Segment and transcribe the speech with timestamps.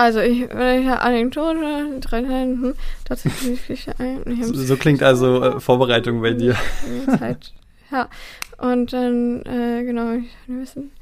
[0.00, 3.86] Also, ich, eine Anekdote, drei hm, tatsächlich
[4.40, 6.56] so, so klingt also äh, Vorbereitung bei dir.
[7.18, 7.52] Zeit,
[7.92, 8.08] ja.
[8.56, 10.92] Und dann, äh, genau, ich wissen.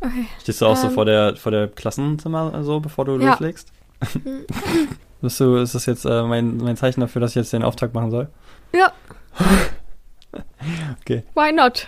[0.00, 0.26] Okay.
[0.40, 3.30] Stehst du auch ähm, so vor der, vor der Klassenzimmer, so, bevor du ja.
[3.30, 3.70] loslegst?
[5.22, 7.94] Bist du, ist das jetzt äh, mein, mein Zeichen dafür, dass ich jetzt den Auftrag
[7.94, 8.28] machen soll?
[8.72, 8.90] Ja.
[11.00, 11.22] okay.
[11.36, 11.86] Why not?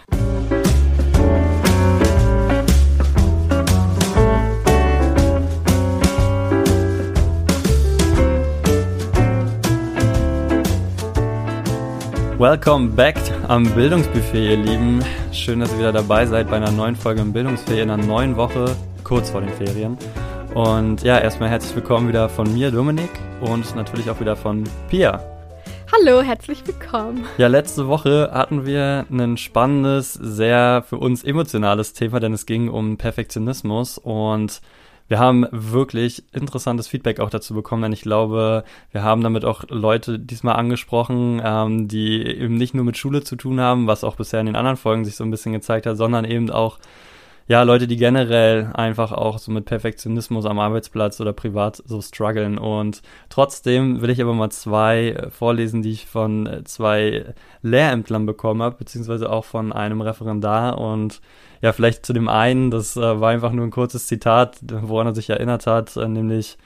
[12.41, 13.17] Welcome back
[13.49, 15.05] am Bildungsbuffet, ihr Lieben.
[15.31, 18.35] Schön, dass ihr wieder dabei seid bei einer neuen Folge im Bildungsbuffet in einer neuen
[18.35, 19.99] Woche, kurz vor den Ferien.
[20.55, 23.11] Und ja, erstmal herzlich willkommen wieder von mir, Dominik,
[23.43, 25.23] und natürlich auch wieder von Pia.
[25.93, 27.27] Hallo, herzlich willkommen.
[27.37, 32.71] Ja, letzte Woche hatten wir ein spannendes, sehr für uns emotionales Thema, denn es ging
[32.71, 34.63] um Perfektionismus und
[35.11, 39.65] wir haben wirklich interessantes Feedback auch dazu bekommen, denn ich glaube, wir haben damit auch
[39.69, 44.15] Leute diesmal angesprochen, ähm, die eben nicht nur mit Schule zu tun haben, was auch
[44.15, 46.79] bisher in den anderen Folgen sich so ein bisschen gezeigt hat, sondern eben auch
[47.47, 52.59] ja, Leute, die generell einfach auch so mit Perfektionismus am Arbeitsplatz oder privat so strugglen.
[52.59, 58.77] Und trotzdem will ich aber mal zwei vorlesen, die ich von zwei Lehrämtlern bekommen habe,
[58.77, 60.79] beziehungsweise auch von einem Referendar.
[60.79, 61.21] Und
[61.61, 65.15] ja, vielleicht zu dem einen, das äh, war einfach nur ein kurzes Zitat, woran er
[65.15, 66.57] sich erinnert hat, äh, nämlich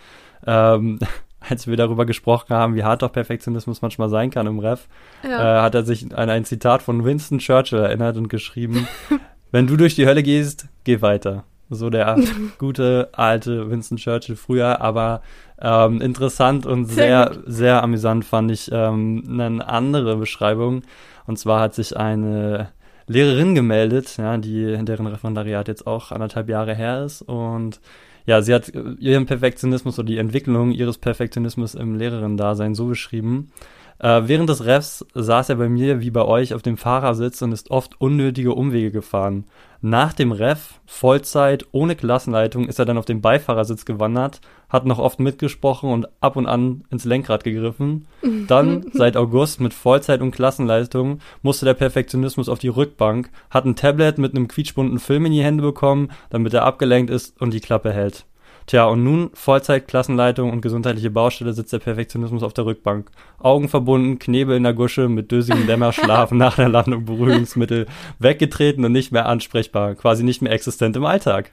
[0.46, 0.98] ähm,
[1.48, 4.88] als wir darüber gesprochen haben, wie hart doch Perfektionismus manchmal sein kann im Ref,
[5.22, 5.58] ja.
[5.58, 8.88] äh, hat er sich an ein Zitat von Winston Churchill erinnert und geschrieben,
[9.54, 11.44] wenn du durch die Hölle gehst, geh weiter.
[11.70, 12.18] So der
[12.58, 15.22] gute alte Winston Churchill früher, aber
[15.60, 20.82] ähm, interessant und sehr, sehr, sehr amüsant fand ich ähm, eine andere Beschreibung.
[21.28, 22.70] Und zwar hat sich eine
[23.06, 27.22] Lehrerin gemeldet, ja, die, deren Referendariat jetzt auch anderthalb Jahre her ist.
[27.22, 27.80] Und
[28.26, 33.52] ja, sie hat ihren Perfektionismus oder die Entwicklung ihres Perfektionismus im Lehrerinnen-Dasein so beschrieben.
[33.98, 37.52] Äh, während des Refs saß er bei mir wie bei euch auf dem Fahrersitz und
[37.52, 39.44] ist oft unnötige Umwege gefahren.
[39.80, 44.40] Nach dem Ref, Vollzeit, ohne Klassenleitung, ist er dann auf den Beifahrersitz gewandert,
[44.70, 48.06] hat noch oft mitgesprochen und ab und an ins Lenkrad gegriffen.
[48.48, 53.76] Dann, seit August mit Vollzeit und Klassenleitung, musste der Perfektionismus auf die Rückbank, hat ein
[53.76, 57.60] Tablet mit einem quietschbunten Film in die Hände bekommen, damit er abgelenkt ist und die
[57.60, 58.24] Klappe hält.
[58.66, 63.10] Tja, und nun Vollzeit, Klassenleitung und gesundheitliche Baustelle sitzt der Perfektionismus auf der Rückbank.
[63.38, 67.86] Augen verbunden, Knebel in der Gusche, mit dösigem Dämmerschlaf nach der Landung Beruhigungsmittel,
[68.18, 71.50] weggetreten und nicht mehr ansprechbar, quasi nicht mehr existent im Alltag.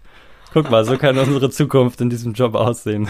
[0.54, 3.08] Guck mal, so kann unsere Zukunft in diesem Job aussehen.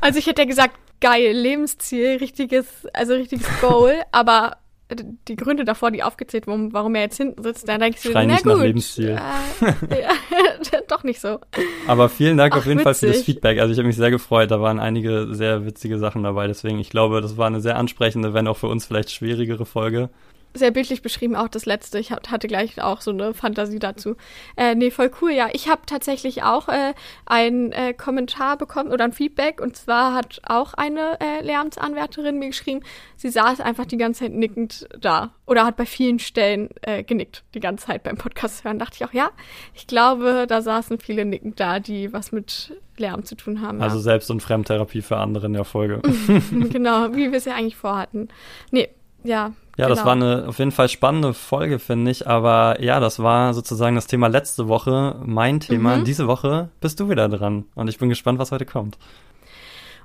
[0.00, 4.56] Also ich hätte ja gesagt, geil, Lebensziel, richtiges, also richtiges Goal, aber
[4.90, 8.24] die Gründe davor, die aufgezählt wurden, warum er jetzt hinten sitzt, dann denke ich Schrei
[8.24, 8.54] na nicht gut.
[8.54, 9.10] Nach Lebensziel.
[9.10, 11.40] Äh, ja, doch nicht so.
[11.86, 12.84] Aber vielen Dank Ach, auf jeden witzig.
[12.84, 13.60] Fall für das Feedback.
[13.60, 14.50] Also ich habe mich sehr gefreut.
[14.50, 16.46] Da waren einige sehr witzige Sachen dabei.
[16.46, 20.08] Deswegen, ich glaube, das war eine sehr ansprechende, wenn auch für uns vielleicht schwierigere Folge
[20.54, 21.98] sehr bildlich beschrieben, auch das letzte.
[21.98, 24.16] Ich hatte gleich auch so eine Fantasie dazu.
[24.56, 25.32] Äh, nee, voll cool.
[25.32, 26.94] Ja, ich habe tatsächlich auch äh,
[27.26, 29.60] einen äh, Kommentar bekommen oder ein Feedback.
[29.60, 32.80] Und zwar hat auch eine äh, Lehramtsanwärterin mir geschrieben,
[33.16, 35.32] sie saß einfach die ganze Zeit nickend da.
[35.46, 38.78] Oder hat bei vielen Stellen äh, genickt, die ganze Zeit beim Podcast hören.
[38.78, 39.30] Dachte ich auch, ja,
[39.74, 43.80] ich glaube, da saßen viele nickend da, die was mit Lärm zu tun haben.
[43.80, 44.02] Also ja.
[44.02, 46.02] Selbst- und Fremdtherapie für andere in der Folge.
[46.50, 48.28] genau, wie wir es ja eigentlich vorhatten.
[48.70, 48.88] Nee,
[49.24, 49.94] ja, ja, genau.
[49.94, 52.26] das war eine auf jeden Fall spannende Folge, finde ich.
[52.26, 55.98] Aber ja, das war sozusagen das Thema letzte Woche, mein Thema.
[55.98, 56.04] Mhm.
[56.04, 57.64] Diese Woche bist du wieder dran.
[57.76, 58.98] Und ich bin gespannt, was heute kommt.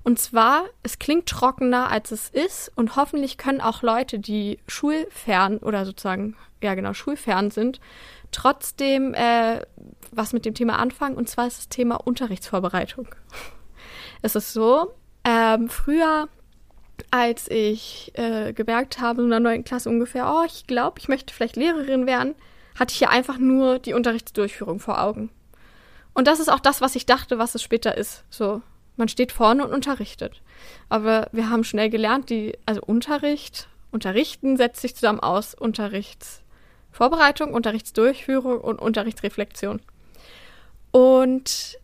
[0.04, 2.72] Und zwar, es klingt trockener, als es ist.
[2.76, 7.80] Und hoffentlich können auch Leute, die schulfern oder sozusagen, ja genau, schulfern sind,
[8.32, 9.62] trotzdem äh,
[10.12, 11.16] was mit dem Thema anfangen.
[11.16, 13.08] Und zwar ist das Thema Unterrichtsvorbereitung.
[14.22, 16.28] es ist so, ähm, früher
[17.12, 21.34] als ich äh, gemerkt habe, in der neunten Klasse ungefähr, oh, ich glaube, ich möchte
[21.34, 22.36] vielleicht Lehrerin werden,
[22.76, 25.30] hatte ich ja einfach nur die Unterrichtsdurchführung vor Augen.
[26.14, 28.24] Und das ist auch das, was ich dachte, was es später ist.
[28.30, 28.62] So,
[28.98, 30.42] man steht vorne und unterrichtet.
[30.90, 38.60] Aber wir haben schnell gelernt, die, also Unterricht, Unterrichten setzt sich zusammen aus Unterrichtsvorbereitung, Unterrichtsdurchführung
[38.60, 39.82] und Unterrichtsreflexion.
[40.92, 41.78] Und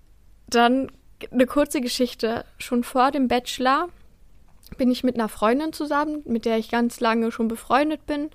[0.47, 0.91] dann
[1.31, 2.45] eine kurze Geschichte.
[2.57, 3.89] Schon vor dem Bachelor
[4.77, 8.29] bin ich mit einer Freundin zusammen, mit der ich ganz lange schon befreundet bin.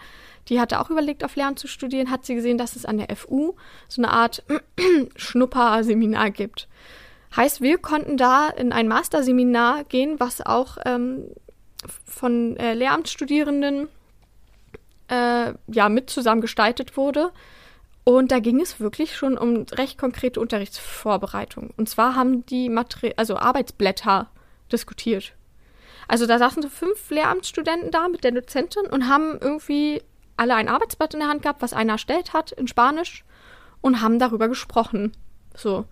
[0.49, 3.15] Die hatte auch überlegt, auf Lernen zu studieren, hat sie gesehen, dass es an der
[3.17, 3.55] FU
[3.89, 4.43] so eine Art
[5.17, 6.69] Schnupperseminar gibt.
[7.35, 11.25] Heißt, wir konnten da in ein Masterseminar gehen, was auch ähm,
[12.05, 13.89] von äh, Lehramtsstudierenden
[15.09, 17.33] äh, ja mit zusammen gestaltet wurde.
[18.05, 21.73] Und da ging es wirklich schon um recht konkrete Unterrichtsvorbereitung.
[21.77, 24.31] Und zwar haben die Materi also Arbeitsblätter
[24.71, 25.33] diskutiert.
[26.09, 30.03] Also da saßen so fünf Lehramtsstudenten da mit der Dozentin und haben irgendwie
[30.37, 33.25] alle ein Arbeitsblatt in der Hand gehabt, was einer erstellt hat in Spanisch
[33.81, 35.13] und haben darüber gesprochen.
[35.57, 35.87] So.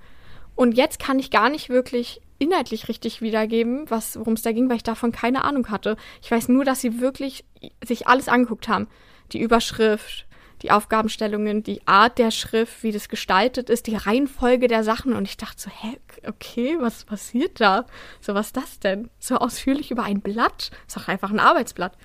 [0.54, 4.76] Und jetzt kann ich gar nicht wirklich inhaltlich richtig wiedergeben, worum es da ging, weil
[4.76, 5.96] ich davon keine Ahnung hatte.
[6.22, 7.44] Ich weiß nur, dass sie wirklich
[7.84, 8.88] sich alles angeguckt haben.
[9.32, 10.26] Die Überschrift,
[10.62, 15.12] die Aufgabenstellungen, die Art der Schrift, wie das gestaltet ist, die Reihenfolge der Sachen.
[15.12, 17.86] Und ich dachte so, hä, okay, was passiert da?
[18.20, 19.10] So, was ist das denn?
[19.18, 20.70] So ausführlich über ein Blatt?
[20.86, 21.96] Ist doch einfach ein Arbeitsblatt.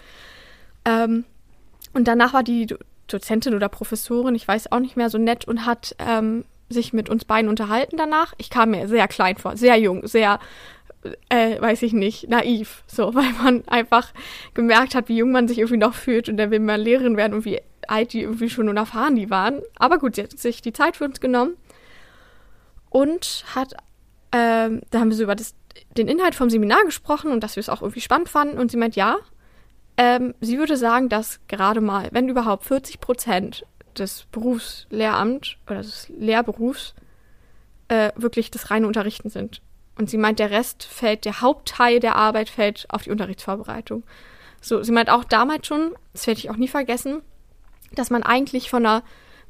[0.85, 1.25] Ähm,
[1.93, 2.67] und danach war die
[3.07, 7.09] Dozentin oder Professorin, ich weiß auch nicht mehr, so nett und hat ähm, sich mit
[7.09, 8.33] uns beiden unterhalten danach.
[8.37, 10.39] Ich kam mir sehr klein vor, sehr jung, sehr,
[11.29, 12.83] äh, weiß ich nicht, naiv.
[12.87, 14.13] So, weil man einfach
[14.53, 17.33] gemerkt hat, wie jung man sich irgendwie noch fühlt und dann will man Lehrerin werden
[17.33, 19.61] und wie alt die irgendwie schon unerfahren die waren.
[19.77, 21.55] Aber gut, sie hat sich die Zeit für uns genommen
[22.89, 23.73] und hat,
[24.31, 25.55] ähm, da haben wir so über das,
[25.97, 28.57] den Inhalt vom Seminar gesprochen und dass wir es auch irgendwie spannend fanden.
[28.57, 29.17] Und sie meint, ja,
[29.97, 33.65] ähm, sie würde sagen, dass gerade mal, wenn überhaupt 40 Prozent
[33.97, 36.93] des Berufslehramt oder des Lehrberufs
[37.87, 39.61] äh, wirklich das reine Unterrichten sind.
[39.97, 44.03] Und sie meint, der Rest fällt, der Hauptteil der Arbeit fällt auf die Unterrichtsvorbereitung.
[44.61, 47.21] So, sie meint auch damals schon, das werde ich auch nie vergessen,
[47.93, 49.03] dass man eigentlich von einer,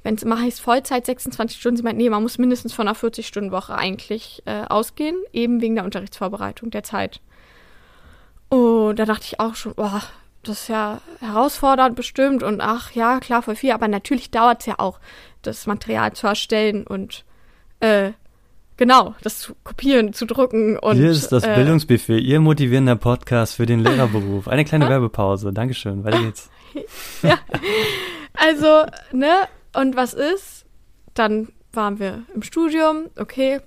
[0.04, 2.98] wenn es immer heißt Vollzeit 26 Stunden, sie meint, nee, man muss mindestens von einer
[2.98, 7.20] 40-Stunden-Woche eigentlich äh, ausgehen, eben wegen der Unterrichtsvorbereitung, der Zeit.
[8.50, 10.02] Und da dachte ich auch schon, boah,
[10.44, 14.68] das ist ja herausfordernd bestimmt und ach ja, klar, voll viel, aber natürlich dauert es
[14.68, 15.00] ja auch,
[15.42, 17.26] das Material zu erstellen und
[17.80, 18.12] äh,
[18.78, 20.98] genau, das zu kopieren, zu drucken und.
[20.98, 24.48] Hier ist das äh, Bildungsbuffet, Ihr motivierender Podcast für den Lehrerberuf.
[24.48, 26.50] Eine kleine Werbepause, Dankeschön, weiter geht's.
[27.24, 27.38] ja,
[28.34, 29.48] also, ne,
[29.78, 30.66] und was ist?
[31.14, 33.62] Dann waren wir im Studium, okay,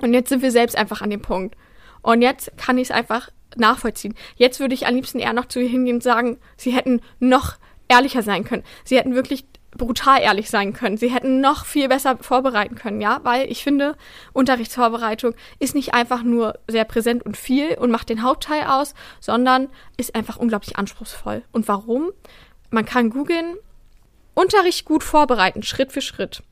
[0.00, 1.56] und jetzt sind wir selbst einfach an dem Punkt.
[2.00, 4.14] Und jetzt kann ich es einfach nachvollziehen.
[4.36, 7.56] Jetzt würde ich am liebsten eher noch zu ihr hingehen und sagen, sie hätten noch
[7.88, 8.62] ehrlicher sein können.
[8.84, 9.44] Sie hätten wirklich
[9.76, 10.96] brutal ehrlich sein können.
[10.96, 13.96] Sie hätten noch viel besser vorbereiten können, ja, weil ich finde,
[14.32, 19.68] Unterrichtsvorbereitung ist nicht einfach nur sehr präsent und viel und macht den Hauptteil aus, sondern
[19.96, 21.42] ist einfach unglaublich anspruchsvoll.
[21.52, 22.12] Und warum?
[22.70, 23.56] Man kann googeln,
[24.34, 26.42] Unterricht gut vorbereiten, Schritt für Schritt.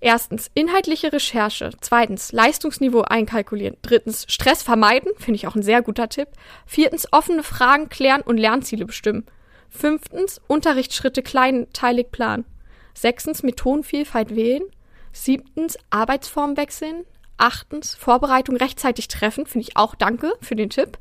[0.00, 1.70] Erstens inhaltliche Recherche.
[1.80, 3.78] Zweitens Leistungsniveau einkalkulieren.
[3.80, 6.28] Drittens Stress vermeiden, finde ich auch ein sehr guter Tipp.
[6.66, 9.24] Viertens offene Fragen klären und Lernziele bestimmen.
[9.70, 12.44] Fünftens Unterrichtsschritte kleinteilig planen.
[12.92, 14.64] Sechstens Methodenvielfalt wählen.
[15.12, 17.06] Siebtens Arbeitsform wechseln.
[17.38, 20.98] Achtens Vorbereitung rechtzeitig treffen, finde ich auch danke für den Tipp.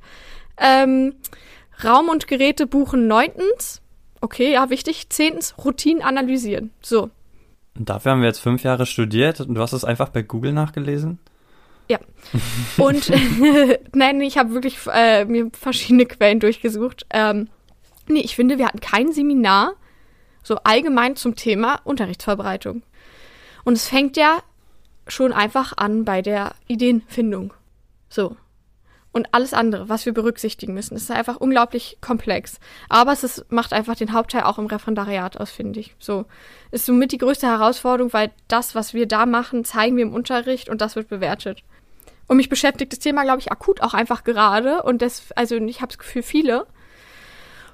[0.58, 1.16] Ähm,
[1.84, 3.08] Raum und Geräte buchen.
[3.08, 3.83] Neuntens
[4.24, 5.10] Okay, ja, wichtig.
[5.10, 6.72] Zehntens, Routinen analysieren.
[6.82, 7.10] So,
[7.78, 10.54] und dafür haben wir jetzt fünf Jahre studiert und du hast es einfach bei Google
[10.54, 11.20] nachgelesen?
[11.90, 12.00] Ja.
[12.78, 13.12] Und
[13.94, 17.06] nein, ich habe wirklich äh, mir verschiedene Quellen durchgesucht.
[17.10, 17.50] Ähm,
[18.08, 19.74] nee, ich finde, wir hatten kein Seminar
[20.44, 22.84] so allgemein zum Thema Unterrichtsvorbereitung.
[23.66, 24.40] Und es fängt ja
[25.08, 27.54] schon einfach an bei der Ideenfindung.
[28.08, 28.38] So
[29.14, 30.96] und alles andere, was wir berücksichtigen müssen.
[30.96, 32.60] Es ist einfach unglaublich komplex.
[32.90, 35.96] Aber es ist, macht einfach den Hauptteil auch im Referendariat aus, finde ich.
[36.00, 36.26] So
[36.72, 40.68] ist somit die größte Herausforderung, weil das, was wir da machen, zeigen wir im Unterricht
[40.68, 41.64] und das wird bewertet.
[42.28, 44.82] Und mich beschäftigt das Thema, glaube ich, akut auch einfach gerade.
[44.82, 46.66] Und das, also ich habe das Gefühl, viele.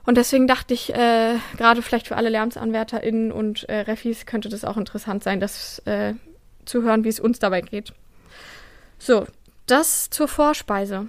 [0.05, 4.65] Und deswegen dachte ich, äh, gerade vielleicht für alle LernsanwärterInnen und äh, Refis könnte das
[4.65, 6.15] auch interessant sein, das äh,
[6.65, 7.93] zu hören, wie es uns dabei geht.
[8.97, 9.25] So,
[9.67, 11.07] das zur Vorspeise.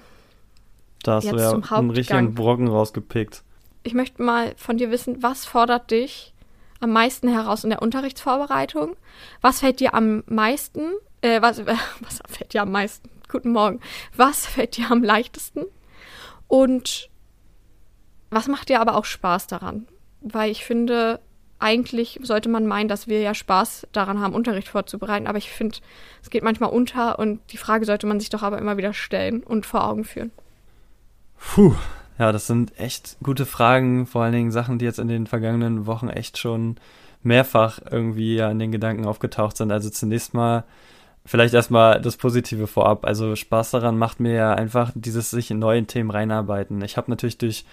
[1.03, 3.43] Da hast Jetzt du ja einen richtigen Brocken rausgepickt.
[3.83, 6.35] Ich möchte mal von dir wissen, was fordert dich
[6.81, 8.97] am meisten heraus in der Unterrichtsvorbereitung?
[9.41, 10.93] Was fällt dir am meisten,
[11.23, 11.67] äh, was, äh,
[12.01, 13.09] was fällt dir am meisten?
[13.31, 13.81] Guten Morgen.
[14.17, 15.65] Was fällt dir am leichtesten?
[16.49, 17.09] Und
[18.31, 19.87] was macht dir aber auch Spaß daran?
[20.21, 21.21] Weil ich finde,
[21.59, 25.27] eigentlich sollte man meinen, dass wir ja Spaß daran haben, Unterricht vorzubereiten.
[25.27, 25.79] Aber ich finde,
[26.23, 29.43] es geht manchmal unter und die Frage sollte man sich doch aber immer wieder stellen
[29.43, 30.33] und vor Augen führen.
[31.41, 31.75] Puh,
[32.19, 35.87] ja, das sind echt gute Fragen, vor allen Dingen Sachen, die jetzt in den vergangenen
[35.87, 36.77] Wochen echt schon
[37.23, 39.73] mehrfach irgendwie ja in den Gedanken aufgetaucht sind.
[39.73, 40.65] Also zunächst mal
[41.25, 43.05] vielleicht erstmal das Positive vorab.
[43.05, 46.83] Also Spaß daran macht mir ja einfach dieses sich in neuen Themen reinarbeiten.
[46.83, 47.65] Ich habe natürlich durch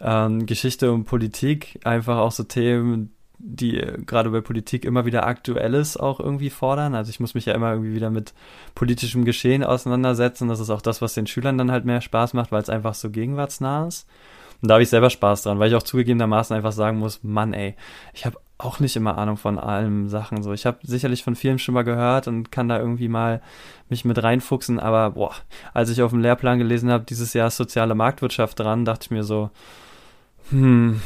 [0.00, 5.96] ähm, Geschichte und Politik einfach auch so Themen, die gerade bei Politik immer wieder Aktuelles
[5.96, 6.94] auch irgendwie fordern.
[6.94, 8.32] Also ich muss mich ja immer irgendwie wieder mit
[8.74, 10.48] politischem Geschehen auseinandersetzen.
[10.48, 12.94] Das ist auch das, was den Schülern dann halt mehr Spaß macht, weil es einfach
[12.94, 14.08] so gegenwartsnah ist.
[14.62, 17.52] Und da habe ich selber Spaß dran, weil ich auch zugegebenermaßen einfach sagen muss, Mann,
[17.52, 17.74] ey,
[18.14, 20.42] ich habe auch nicht immer Ahnung von allen Sachen.
[20.42, 23.42] So, ich habe sicherlich von vielen schon mal gehört und kann da irgendwie mal
[23.88, 24.78] mich mit reinfuchsen.
[24.78, 25.34] Aber boah,
[25.74, 29.10] als ich auf dem Lehrplan gelesen habe, dieses Jahr ist soziale Marktwirtschaft dran, dachte ich
[29.10, 29.50] mir so,
[30.50, 31.02] hm,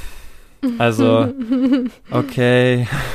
[0.79, 1.33] also,
[2.11, 2.87] okay.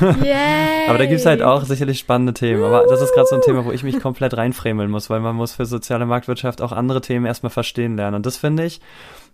[0.88, 2.62] Aber da gibt's halt auch sicherlich spannende Themen.
[2.62, 5.36] Aber das ist gerade so ein Thema, wo ich mich komplett reinfremeln muss, weil man
[5.36, 8.16] muss für soziale Marktwirtschaft auch andere Themen erstmal verstehen lernen.
[8.16, 8.80] Und das finde ich,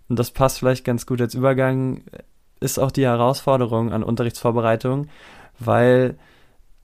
[0.09, 2.03] und das passt vielleicht ganz gut als Übergang,
[2.61, 5.09] ist auch die Herausforderung an Unterrichtsvorbereitung,
[5.59, 6.17] weil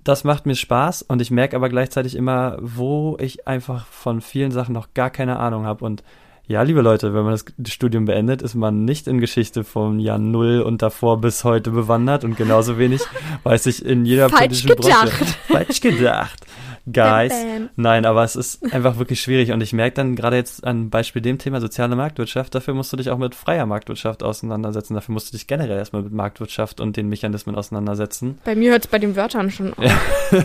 [0.04, 4.52] das macht mir Spaß und ich merke aber gleichzeitig immer, wo ich einfach von vielen
[4.52, 5.84] Sachen noch gar keine Ahnung habe.
[5.84, 6.04] Und
[6.48, 10.18] ja, liebe Leute, wenn man das Studium beendet, ist man nicht in Geschichte vom Jahr
[10.18, 13.02] Null und davor bis heute bewandert und genauso wenig
[13.42, 15.18] weiß ich in jeder Falsch politischen gedacht.
[15.18, 15.34] Branche.
[15.48, 16.46] Falsch gedacht.
[16.90, 17.34] Guys.
[17.74, 21.20] Nein, aber es ist einfach wirklich schwierig und ich merke dann gerade jetzt an Beispiel
[21.20, 25.32] dem Thema soziale Marktwirtschaft, dafür musst du dich auch mit freier Marktwirtschaft auseinandersetzen, dafür musst
[25.32, 28.38] du dich generell erstmal mit Marktwirtschaft und den Mechanismen auseinandersetzen.
[28.44, 29.84] Bei mir hört es bei den Wörtern schon auf.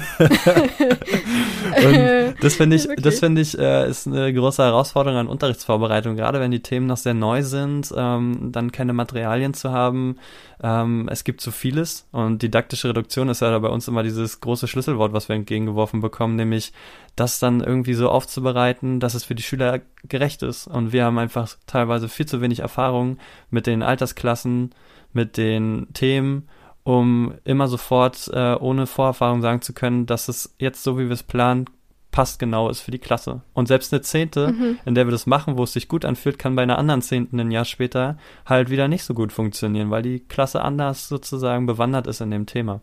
[1.71, 6.39] Und das finde ich, das finde ich, äh, ist eine große Herausforderung an Unterrichtsvorbereitung, gerade
[6.39, 10.17] wenn die Themen noch sehr neu sind, ähm, dann keine Materialien zu haben,
[10.63, 14.67] ähm, es gibt so vieles und didaktische Reduktion ist ja bei uns immer dieses große
[14.67, 16.71] Schlüsselwort, was wir entgegengeworfen bekommen, nämlich
[17.15, 20.67] das dann irgendwie so aufzubereiten, dass es für die Schüler gerecht ist.
[20.67, 23.17] Und wir haben einfach teilweise viel zu wenig Erfahrung
[23.49, 24.75] mit den Altersklassen,
[25.13, 26.47] mit den Themen
[26.83, 31.11] um immer sofort äh, ohne Vorerfahrung sagen zu können, dass es jetzt so, wie wir
[31.11, 31.65] es planen,
[32.11, 33.41] passt genau ist für die Klasse.
[33.53, 34.79] Und selbst eine Zehnte, mhm.
[34.85, 37.39] in der wir das machen, wo es sich gut anfühlt, kann bei einer anderen Zehnten
[37.39, 42.07] ein Jahr später halt wieder nicht so gut funktionieren, weil die Klasse anders sozusagen bewandert
[42.07, 42.81] ist in dem Thema.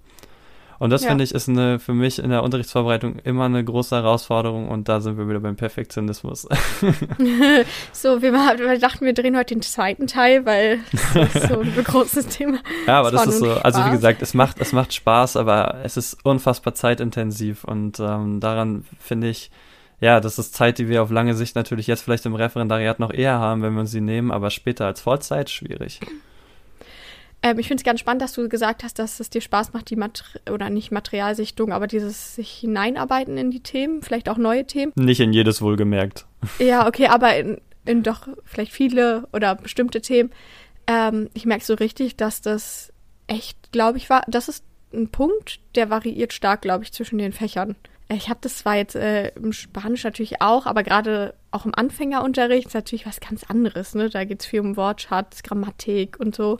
[0.79, 1.09] Und das ja.
[1.09, 5.01] finde ich ist eine, für mich in der Unterrichtsvorbereitung immer eine große Herausforderung und da
[5.01, 6.43] sind wir wieder beim Perfektionismus.
[7.93, 10.79] so, wir, wir, dachten, wir drehen heute den zweiten Teil, weil
[11.15, 12.59] das ist so ein großes Thema.
[12.87, 15.79] Ja, aber das, das ist so, also wie gesagt, es macht, es macht Spaß, aber
[15.83, 19.51] es ist unfassbar zeitintensiv und ähm, daran finde ich,
[20.01, 23.13] ja, das ist Zeit, die wir auf lange Sicht natürlich jetzt vielleicht im Referendariat noch
[23.13, 25.99] eher haben, wenn wir sie nehmen, aber später als Vollzeit schwierig.
[27.43, 29.91] Ähm, ich finde es ganz spannend, dass du gesagt hast, dass es dir Spaß macht,
[29.91, 34.67] die Mater oder nicht Materialsichtung, aber dieses sich hineinarbeiten in die Themen, vielleicht auch neue
[34.67, 34.93] Themen.
[34.97, 36.27] Nicht in jedes wohlgemerkt.
[36.59, 40.31] Ja, okay, aber in, in doch vielleicht viele oder bestimmte Themen.
[40.87, 42.93] Ähm, ich merke so richtig, dass das
[43.27, 47.33] echt, glaube ich, war, das ist ein Punkt, der variiert stark, glaube ich, zwischen den
[47.33, 47.77] Fächern.
[48.11, 52.69] Ich habe das zwar jetzt äh, im Spanisch natürlich auch, aber gerade auch im Anfängerunterricht
[52.69, 53.95] ist natürlich was ganz anderes.
[53.95, 54.09] Ne?
[54.09, 56.59] Da geht es viel um Wortschatz, Grammatik und so.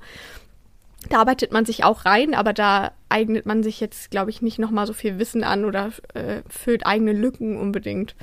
[1.09, 4.59] Da arbeitet man sich auch rein, aber da eignet man sich jetzt, glaube ich, nicht
[4.59, 8.15] nochmal so viel Wissen an oder äh, füllt eigene Lücken unbedingt.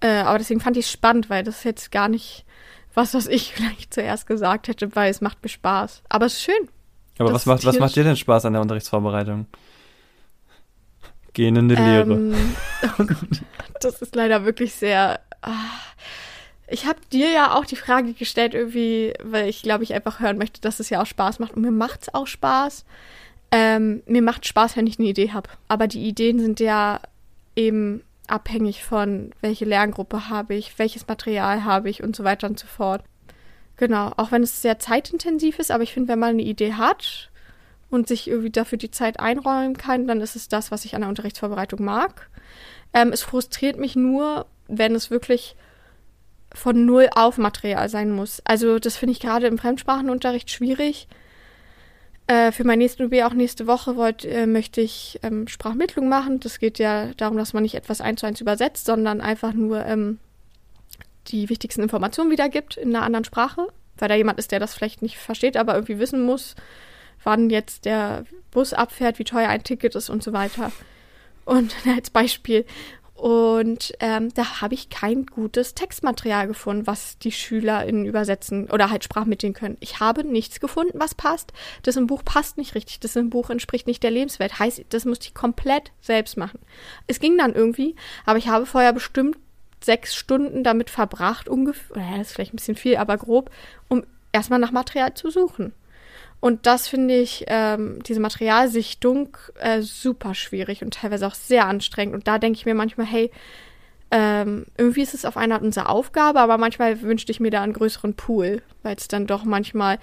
[0.00, 2.44] Äh, aber deswegen fand ich es spannend, weil das jetzt gar nicht
[2.94, 6.02] was, was ich vielleicht zuerst gesagt hätte, weil es macht mir Spaß.
[6.08, 6.68] Aber es ist schön.
[7.18, 9.46] Aber was macht, was macht dir denn Spaß an der Unterrichtsvorbereitung?
[11.32, 12.12] Gehen in die Lehre.
[12.12, 12.34] Ähm,
[12.98, 13.42] oh Gott,
[13.80, 15.20] das ist leider wirklich sehr.
[15.42, 15.52] Ah,
[16.70, 20.38] ich habe dir ja auch die Frage gestellt, irgendwie, weil ich glaube, ich einfach hören
[20.38, 21.54] möchte, dass es ja auch Spaß macht.
[21.54, 22.84] Und mir macht es auch Spaß.
[23.50, 25.48] Ähm, mir macht Spaß, wenn ich eine Idee habe.
[25.68, 27.00] Aber die Ideen sind ja
[27.56, 32.58] eben abhängig von, welche Lerngruppe habe ich, welches Material habe ich und so weiter und
[32.58, 33.02] so fort.
[33.78, 37.30] Genau, auch wenn es sehr zeitintensiv ist, aber ich finde, wenn man eine Idee hat
[37.90, 41.00] und sich irgendwie dafür die Zeit einräumen kann, dann ist es das, was ich an
[41.00, 42.28] der Unterrichtsvorbereitung mag.
[42.92, 45.56] Ähm, es frustriert mich nur, wenn es wirklich
[46.58, 48.42] von null auf Material sein muss.
[48.44, 51.08] Also das finde ich gerade im Fremdsprachenunterricht schwierig.
[52.26, 56.40] Äh, für mein nächsten UB auch nächste Woche wollt, äh, möchte ich ähm, Sprachmittlung machen.
[56.40, 59.84] Das geht ja darum, dass man nicht etwas eins zu eins übersetzt, sondern einfach nur
[59.86, 60.18] ähm,
[61.28, 65.00] die wichtigsten Informationen wiedergibt in einer anderen Sprache, weil da jemand ist, der das vielleicht
[65.00, 66.54] nicht versteht, aber irgendwie wissen muss,
[67.24, 70.72] wann jetzt der Bus abfährt, wie teuer ein Ticket ist und so weiter.
[71.44, 72.66] Und als Beispiel
[73.18, 79.02] und ähm, da habe ich kein gutes Textmaterial gefunden, was die SchülerInnen übersetzen oder halt
[79.02, 79.76] Sprachmitteln können.
[79.80, 81.52] Ich habe nichts gefunden, was passt.
[81.82, 83.00] Das im Buch passt nicht richtig.
[83.00, 84.60] Das im Buch entspricht nicht der Lebenswelt.
[84.60, 86.60] Heißt, das musste ich komplett selbst machen.
[87.08, 89.36] Es ging dann irgendwie, aber ich habe vorher bestimmt
[89.82, 93.50] sechs Stunden damit verbracht, ungefähr, das ist vielleicht ein bisschen viel, aber grob,
[93.88, 95.72] um erstmal nach Material zu suchen.
[96.40, 102.14] Und das finde ich, ähm, diese Materialsichtung, äh, super schwierig und teilweise auch sehr anstrengend.
[102.14, 103.30] Und da denke ich mir manchmal, hey,
[104.10, 107.62] ähm, irgendwie ist es auf eine Art unsere Aufgabe, aber manchmal wünschte ich mir da
[107.62, 109.98] einen größeren Pool, weil es dann doch manchmal,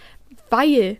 [0.49, 0.97] weil,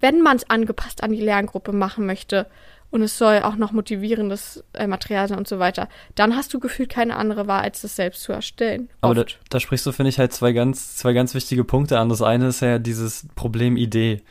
[0.00, 2.46] wenn man es angepasst an die Lerngruppe machen möchte
[2.90, 6.58] und es soll auch noch motivierendes äh, Material sein und so weiter, dann hast du
[6.58, 8.88] gefühlt keine andere Wahl, als das selbst zu erstellen.
[9.00, 12.08] Aber da, da, sprichst du, finde ich, halt zwei ganz, zwei ganz wichtige Punkte an.
[12.08, 14.22] Das eine ist ja dieses Problem Idee.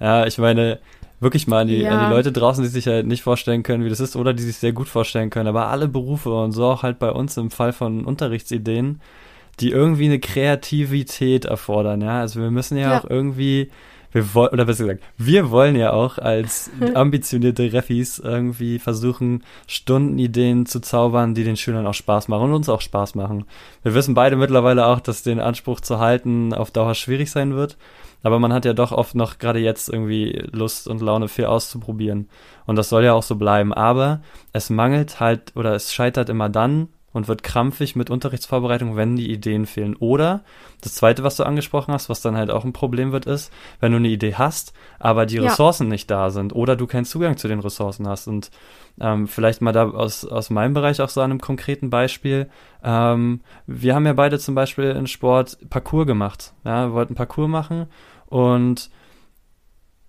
[0.00, 0.78] Ja, ich meine,
[1.20, 1.90] wirklich mal an die, Ja.
[1.90, 4.42] an die Leute draußen, die sich halt nicht vorstellen können, wie das ist, oder die
[4.42, 5.48] sich sehr gut vorstellen können.
[5.48, 9.00] Aber alle Berufe und so auch halt bei uns im Fall von Unterrichtsideen,
[9.60, 12.20] die irgendwie eine Kreativität erfordern, ja.
[12.20, 12.98] Also wir müssen ja, Ja.
[13.00, 13.70] auch irgendwie,
[14.12, 20.66] wir wollen, oder besser gesagt, wir wollen ja auch als ambitionierte Refis irgendwie versuchen, Stundenideen
[20.66, 23.44] zu zaubern, die den Schülern auch Spaß machen und uns auch Spaß machen.
[23.82, 27.76] Wir wissen beide mittlerweile auch, dass den Anspruch zu halten auf Dauer schwierig sein wird.
[28.22, 32.28] Aber man hat ja doch oft noch gerade jetzt irgendwie Lust und Laune viel auszuprobieren.
[32.66, 33.72] Und das soll ja auch so bleiben.
[33.72, 34.20] Aber
[34.52, 39.30] es mangelt halt oder es scheitert immer dann und wird krampfig mit Unterrichtsvorbereitung, wenn die
[39.30, 39.94] Ideen fehlen.
[39.96, 40.40] Oder
[40.80, 43.92] das zweite, was du angesprochen hast, was dann halt auch ein Problem wird, ist, wenn
[43.92, 45.42] du eine Idee hast, aber die Ja.
[45.42, 48.28] Ressourcen nicht da sind oder du keinen Zugang zu den Ressourcen hast.
[48.28, 48.50] Und
[49.00, 52.48] ähm, vielleicht mal da aus, aus meinem Bereich auch so an einem konkreten Beispiel.
[52.82, 56.54] Ähm, wir haben ja beide zum Beispiel in Sport Parcours gemacht.
[56.64, 57.86] Ja, wir wollten Parcours machen
[58.26, 58.90] und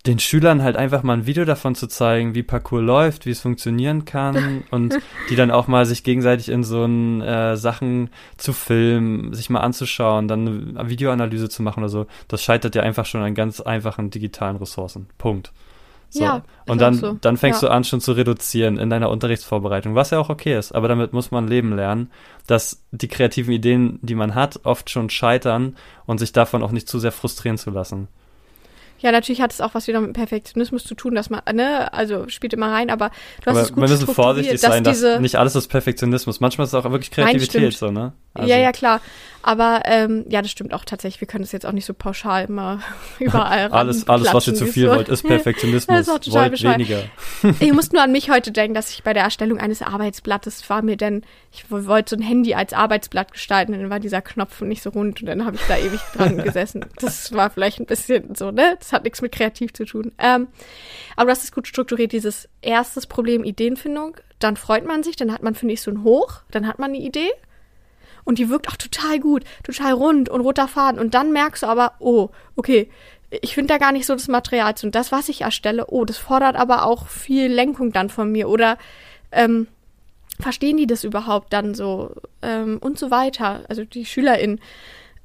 [0.05, 3.41] den Schülern halt einfach mal ein Video davon zu zeigen, wie Parcours läuft, wie es
[3.41, 4.97] funktionieren kann und
[5.29, 9.59] die dann auch mal sich gegenseitig in so einen, äh, Sachen zu filmen, sich mal
[9.59, 12.07] anzuschauen, dann eine Videoanalyse zu machen oder so.
[12.29, 15.07] Das scheitert ja einfach schon an ganz einfachen digitalen Ressourcen.
[15.17, 15.51] Punkt.
[16.11, 16.23] So.
[16.23, 17.17] Ja, und dann, so.
[17.21, 17.67] dann fängst Ja.
[17.67, 20.71] du an, schon zu reduzieren in deiner Unterrichtsvorbereitung, was ja auch okay ist.
[20.71, 22.09] Aber damit muss man leben lernen,
[22.47, 25.75] dass die kreativen Ideen, die man hat, oft schon scheitern
[26.07, 28.07] und sich davon auch nicht zu sehr frustrieren zu lassen.
[29.01, 32.27] Ja, natürlich hat es auch was wieder mit Perfektionismus zu tun, dass man, ne, also
[32.27, 33.09] spielt immer rein, aber
[33.41, 35.67] du hast Aber es gut wir müssen vorsichtig dass sein, dass diese, nicht alles ist
[35.67, 36.39] Perfektionismus.
[36.39, 37.73] Manchmal ist es auch wirklich Kreativität, stimmt.
[37.73, 38.13] so, ne?
[38.33, 39.01] Also, ja, ja, klar.
[39.41, 41.21] Aber ähm, ja, das stimmt auch tatsächlich.
[41.21, 42.81] Wir können es jetzt auch nicht so pauschal immer
[43.19, 44.95] überall alles, alles, was ihr zu viel so.
[44.95, 45.87] wollt, ist Perfektionismus.
[45.99, 46.79] Das ist auch total wollt bescheuert.
[46.79, 47.03] weniger.
[47.59, 50.81] Ich muss nur an mich heute denken, dass ich bei der Erstellung eines Arbeitsblattes war
[50.81, 54.61] mir denn, ich wollte so ein Handy als Arbeitsblatt gestalten, und dann war dieser Knopf
[54.61, 56.85] nicht so rund und dann habe ich da ewig dran gesessen.
[56.99, 58.75] Das war vielleicht ein bisschen so, ne?
[58.77, 60.11] Das hat nichts mit kreativ zu tun.
[60.17, 60.47] Ähm,
[61.15, 65.43] aber das ist gut strukturiert, dieses erstes Problem Ideenfindung, dann freut man sich, dann hat
[65.43, 67.29] man, finde ich, so ein Hoch, dann hat man eine Idee
[68.29, 70.99] und die wirkt auch total gut, total rund und roter Faden.
[70.99, 72.87] Und dann merkst du aber, oh, okay,
[73.31, 74.85] ich finde da gar nicht so das Material zu.
[74.85, 78.47] Und das, was ich erstelle, oh, das fordert aber auch viel Lenkung dann von mir.
[78.47, 78.77] Oder
[79.31, 79.65] ähm,
[80.39, 82.11] verstehen die das überhaupt dann so
[82.43, 83.63] ähm, und so weiter.
[83.67, 84.59] Also die SchülerInnen.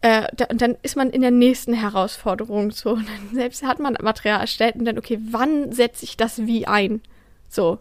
[0.01, 2.91] Äh, da, und dann ist man in der nächsten Herausforderung so.
[2.95, 6.67] Und dann selbst hat man Material erstellt und dann, okay, wann setze ich das wie
[6.67, 7.03] ein?
[7.51, 7.81] So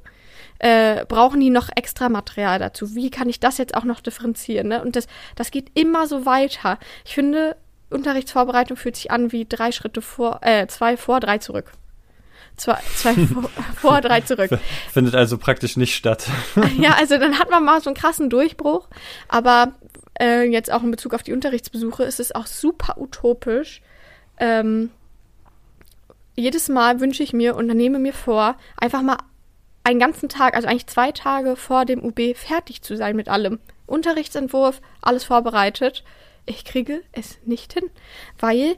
[0.63, 2.95] äh, brauchen die noch extra Material dazu?
[2.95, 4.69] Wie kann ich das jetzt auch noch differenzieren?
[4.69, 4.81] Ne?
[4.81, 6.79] Und das, das geht immer so weiter.
[7.03, 7.57] Ich finde,
[7.89, 11.73] Unterrichtsvorbereitung fühlt sich an wie drei Schritte vor, äh, zwei vor, drei zurück.
[12.55, 14.57] Zwei, zwei vor, vor, drei zurück.
[14.89, 16.29] Findet also praktisch nicht statt.
[16.77, 18.87] Ja, also dann hat man mal so einen krassen Durchbruch.
[19.27, 19.73] Aber
[20.17, 23.81] äh, jetzt auch in Bezug auf die Unterrichtsbesuche ist es auch super utopisch.
[24.37, 24.91] Ähm,
[26.35, 29.17] jedes Mal wünsche ich mir und nehme mir vor, einfach mal
[29.83, 33.59] einen ganzen Tag, also eigentlich zwei Tage vor dem UB fertig zu sein mit allem.
[33.85, 36.03] Unterrichtsentwurf, alles vorbereitet.
[36.45, 37.89] Ich kriege es nicht hin,
[38.39, 38.75] weil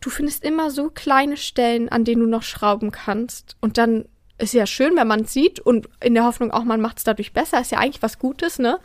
[0.00, 3.56] du findest immer so kleine Stellen, an denen du noch schrauben kannst.
[3.60, 6.80] Und dann ist ja schön, wenn man es sieht und in der Hoffnung auch, man
[6.80, 7.60] macht es dadurch besser.
[7.60, 8.78] Ist ja eigentlich was Gutes, ne?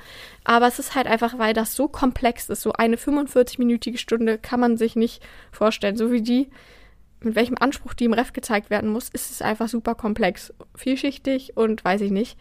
[0.44, 2.62] Aber es ist halt einfach, weil das so komplex ist.
[2.62, 5.98] So eine 45-minütige Stunde kann man sich nicht vorstellen.
[5.98, 6.50] So wie die,
[7.22, 10.54] mit welchem Anspruch die im Ref gezeigt werden muss, ist es einfach super komplex.
[10.76, 12.38] Vielschichtig und weiß ich nicht.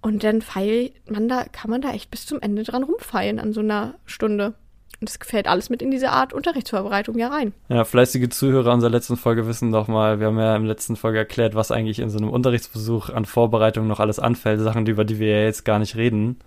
[0.00, 3.52] Und dann feilt man da, kann man da echt bis zum Ende dran rumfeilen an
[3.52, 4.54] so einer Stunde.
[5.00, 7.52] Und das fällt alles mit in diese Art Unterrichtsvorbereitung ja rein.
[7.68, 11.18] Ja, fleißige Zuhörer unserer letzten Folge wissen doch mal, wir haben ja der letzten Folge
[11.18, 14.60] erklärt, was eigentlich in so einem Unterrichtsbesuch an Vorbereitung noch alles anfällt.
[14.60, 16.38] Sachen, über die wir ja jetzt gar nicht reden,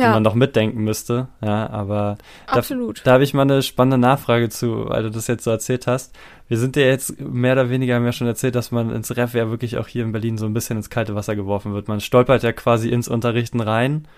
[0.00, 1.28] Ja, man noch mitdenken müsste.
[1.42, 2.18] Ja, aber
[2.50, 3.02] da, absolut.
[3.04, 6.14] da habe ich mal eine spannende Nachfrage zu, weil du das jetzt so erzählt hast.
[6.48, 9.34] Wir sind ja jetzt mehr oder weniger, haben ja schon erzählt, dass man ins Ref
[9.34, 11.88] ja wirklich auch hier in Berlin so ein bisschen ins kalte Wasser geworfen wird.
[11.88, 14.08] Man stolpert ja quasi ins Unterrichten rein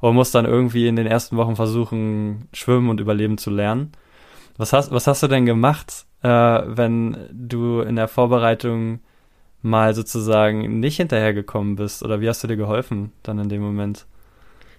[0.00, 3.92] und muss dann irgendwie in den ersten Wochen versuchen, schwimmen und überleben zu lernen.
[4.56, 9.00] Was hast, was hast du denn gemacht, äh, wenn du in der Vorbereitung
[9.62, 12.02] mal sozusagen nicht hinterhergekommen bist?
[12.02, 14.06] Oder wie hast du dir geholfen dann in dem Moment?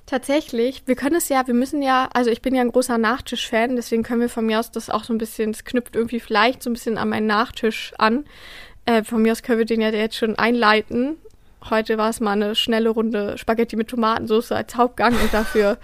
[0.06, 3.78] Tatsächlich, wir können es ja, wir müssen ja, also ich bin ja ein großer Nachtisch-Fan,
[3.78, 6.62] deswegen können wir von mir aus das auch so ein bisschen, es knüpft irgendwie vielleicht
[6.62, 8.26] so ein bisschen an meinen Nachtisch an.
[8.86, 11.16] Äh, von mir aus können wir den ja jetzt schon einleiten.
[11.70, 15.78] Heute war es mal eine schnelle Runde Spaghetti mit Tomatensauce als Hauptgang und dafür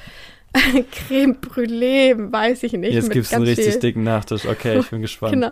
[1.08, 2.94] Creme Brûlée, weiß ich nicht.
[2.94, 4.46] Jetzt mit gibt's einen richtig viel- dicken Nachtisch.
[4.46, 5.34] Okay, ich bin gespannt.
[5.34, 5.52] Genau.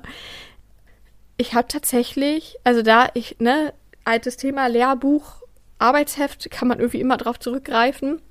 [1.38, 5.44] Ich habe tatsächlich, also da ich, ne, altes Thema, Lehrbuch,
[5.80, 8.22] Arbeitsheft, kann man irgendwie immer drauf zurückgreifen.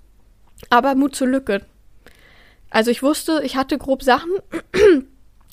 [0.70, 1.62] Aber Mut zur Lücke.
[2.70, 4.32] Also ich wusste, ich hatte grob Sachen,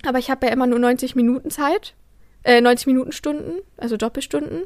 [0.05, 1.93] aber ich habe ja immer nur 90 Minuten Zeit,
[2.43, 4.63] äh, 90 Minuten Stunden, also Doppelstunden.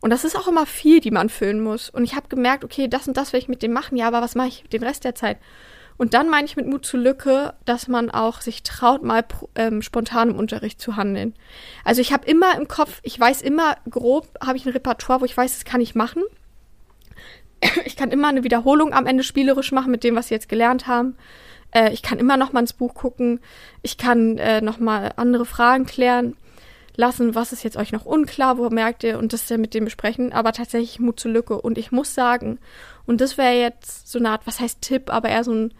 [0.00, 1.90] Und das ist auch immer viel, die man füllen muss.
[1.90, 4.22] Und ich habe gemerkt, okay, das und das will ich mit dem machen, ja, aber
[4.22, 5.38] was mache ich den Rest der Zeit?
[5.98, 9.22] Und dann meine ich mit Mut zur Lücke, dass man auch sich traut, mal
[9.54, 11.34] ähm, spontan im Unterricht zu handeln.
[11.84, 15.26] Also ich habe immer im Kopf, ich weiß immer grob, habe ich ein Repertoire, wo
[15.26, 16.22] ich weiß, das kann ich machen.
[17.84, 20.86] Ich kann immer eine Wiederholung am Ende spielerisch machen mit dem, was sie jetzt gelernt
[20.86, 21.16] haben.
[21.72, 23.40] Äh, ich kann immer noch mal ins Buch gucken.
[23.82, 26.36] Ich kann äh, noch mal andere Fragen klären
[26.96, 29.84] lassen, was ist jetzt euch noch unklar, wo merkt ihr und das ja mit dem
[29.84, 31.60] besprechen, aber tatsächlich Mut zur Lücke.
[31.60, 32.58] Und ich muss sagen,
[33.06, 35.74] und das wäre jetzt so eine Art, was heißt Tipp, aber eher so ein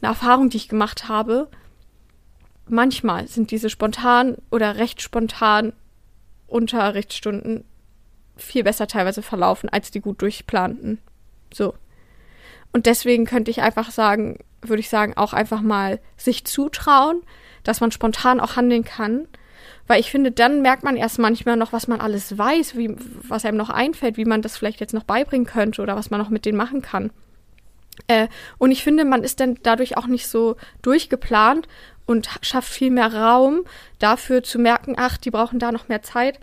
[0.00, 1.48] eine Erfahrung, die ich gemacht habe.
[2.68, 5.72] Manchmal sind diese spontan oder recht spontan
[6.46, 7.64] Unterrichtsstunden
[8.36, 10.98] viel besser teilweise verlaufen als die gut durchplanten.
[11.52, 11.74] So.
[12.72, 17.22] Und deswegen könnte ich einfach sagen, würde ich sagen, auch einfach mal sich zutrauen,
[17.64, 19.26] dass man spontan auch handeln kann.
[19.86, 22.94] Weil ich finde, dann merkt man erst manchmal noch, was man alles weiß, wie,
[23.26, 26.20] was einem noch einfällt, wie man das vielleicht jetzt noch beibringen könnte oder was man
[26.20, 27.10] noch mit denen machen kann.
[28.06, 31.66] Äh, und ich finde, man ist dann dadurch auch nicht so durchgeplant
[32.06, 33.62] und schafft viel mehr Raum
[33.98, 36.38] dafür zu merken, ach, die brauchen da noch mehr Zeit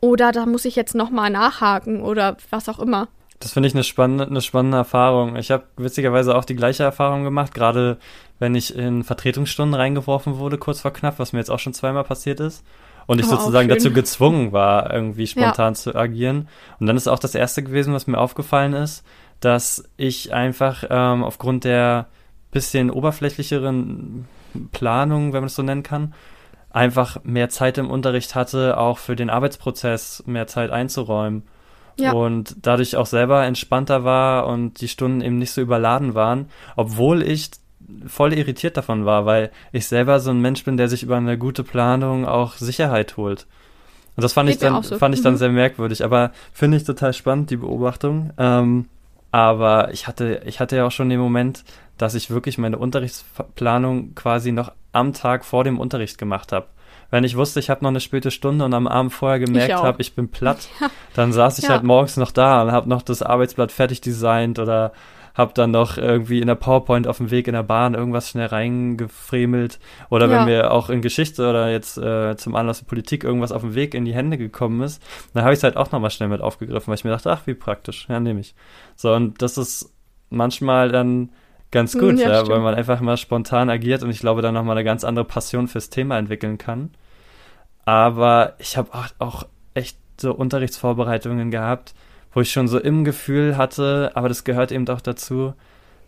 [0.00, 3.08] oder da muss ich jetzt noch mal nachhaken oder was auch immer.
[3.40, 5.36] Das finde ich eine spannende, eine spannende Erfahrung.
[5.36, 7.96] Ich habe witzigerweise auch die gleiche Erfahrung gemacht, gerade
[8.38, 12.04] wenn ich in Vertretungsstunden reingeworfen wurde, kurz vor knapp, was mir jetzt auch schon zweimal
[12.04, 12.64] passiert ist.
[13.06, 15.74] Und ich sozusagen dazu gezwungen war, irgendwie spontan ja.
[15.74, 16.48] zu agieren.
[16.78, 19.04] Und dann ist auch das erste gewesen, was mir aufgefallen ist,
[19.40, 22.06] dass ich einfach ähm, aufgrund der
[22.52, 24.28] bisschen oberflächlicheren
[24.72, 26.14] Planung, wenn man es so nennen kann,
[26.70, 31.42] einfach mehr Zeit im Unterricht hatte, auch für den Arbeitsprozess mehr Zeit einzuräumen.
[31.98, 32.12] Ja.
[32.12, 37.22] Und dadurch auch selber entspannter war und die Stunden eben nicht so überladen waren, obwohl
[37.22, 37.50] ich
[38.06, 41.38] voll irritiert davon war, weil ich selber so ein Mensch bin, der sich über eine
[41.38, 43.46] gute Planung auch Sicherheit holt.
[44.16, 44.98] Und das fand Geht ich dann, so.
[44.98, 45.38] fand ich dann mhm.
[45.38, 48.30] sehr merkwürdig, aber finde ich total spannend, die Beobachtung.
[48.38, 48.86] Ähm,
[49.32, 51.64] aber ich hatte, ich hatte ja auch schon den Moment,
[51.98, 56.66] dass ich wirklich meine Unterrichtsplanung quasi noch am Tag vor dem Unterricht gemacht habe.
[57.10, 60.00] Wenn ich wusste, ich habe noch eine späte Stunde und am Abend vorher gemerkt habe,
[60.00, 60.88] ich bin platt, ja.
[61.14, 61.70] dann saß ich ja.
[61.70, 64.92] halt morgens noch da und habe noch das Arbeitsblatt fertig designt oder
[65.34, 68.46] habe dann noch irgendwie in der PowerPoint auf dem Weg in der Bahn irgendwas schnell
[68.46, 69.78] reingefremelt.
[70.10, 70.32] Oder ja.
[70.32, 73.74] wenn mir auch in Geschichte oder jetzt äh, zum Anlass der Politik irgendwas auf dem
[73.74, 76.40] Weg in die Hände gekommen ist, dann habe ich es halt auch nochmal schnell mit
[76.40, 78.54] aufgegriffen, weil ich mir dachte, ach, wie praktisch, ja, nehme ich.
[78.96, 79.94] So, und das ist
[80.30, 81.30] manchmal dann
[81.70, 84.76] ganz gut, ja, ja weil man einfach mal spontan agiert und ich glaube, dann nochmal
[84.76, 86.90] eine ganz andere Passion fürs Thema entwickeln kann.
[87.84, 91.94] Aber ich habe auch, auch echt so Unterrichtsvorbereitungen gehabt,
[92.32, 95.54] wo ich schon so im Gefühl hatte, aber das gehört eben auch dazu,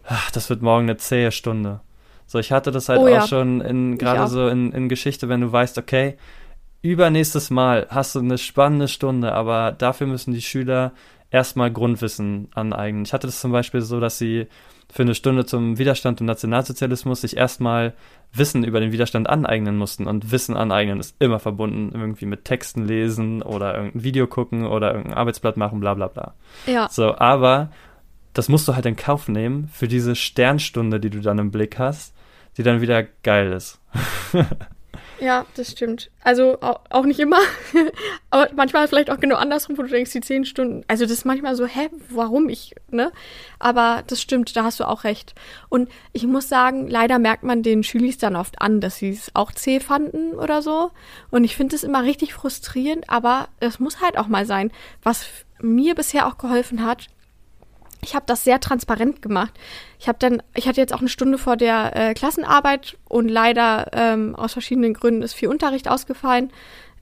[0.07, 1.81] ach, das wird morgen eine zähe Stunde.
[2.27, 3.27] So, ich hatte das halt oh, auch ja.
[3.27, 6.17] schon in, gerade so in, in Geschichte, wenn du weißt, okay,
[6.81, 10.93] übernächstes Mal hast du eine spannende Stunde, aber dafür müssen die Schüler
[11.31, 13.05] erstmal Grundwissen aneignen.
[13.05, 14.47] Ich hatte das zum Beispiel so, dass sie
[14.93, 17.95] für eine Stunde zum Widerstand im Nationalsozialismus sich erstmal
[18.35, 20.07] Wissen über den Widerstand aneignen mussten.
[20.07, 24.93] Und Wissen aneignen ist immer verbunden irgendwie mit Texten lesen oder irgendein Video gucken oder
[24.93, 26.35] irgendein Arbeitsblatt machen, bla bla bla.
[26.67, 26.91] Ja.
[26.91, 27.71] So, aber
[28.35, 31.79] das musst du halt in Kauf nehmen für diese Sternstunde, die du dann im Blick
[31.79, 32.15] hast,
[32.59, 33.81] die dann wieder geil ist.
[35.23, 36.11] Ja, das stimmt.
[36.25, 37.39] Also auch nicht immer,
[38.31, 40.83] aber manchmal vielleicht auch genau andersrum, wo du denkst, die zehn Stunden.
[40.89, 43.13] Also das ist manchmal so, hä, warum ich, ne?
[43.61, 45.37] Aber das stimmt, da hast du auch recht.
[45.69, 49.31] Und ich muss sagen, leider merkt man den Schülis dann oft an, dass sie es
[49.35, 50.91] auch zäh fanden oder so.
[51.31, 54.73] Und ich finde es immer richtig frustrierend, aber es muss halt auch mal sein.
[55.05, 55.25] Was
[55.61, 57.07] mir bisher auch geholfen hat,
[58.05, 59.53] ich habe das sehr transparent gemacht.
[59.99, 63.87] Ich habe dann, ich hatte jetzt auch eine Stunde vor der äh, Klassenarbeit und leider
[63.93, 66.53] ähm, aus verschiedenen Gründen ist viel Unterricht ausgefallen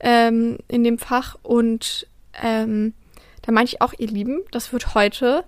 [0.00, 2.06] ähm, in dem Fach und
[2.42, 2.94] ähm,
[3.42, 5.44] da meinte ich auch, ihr Lieben, das wird heute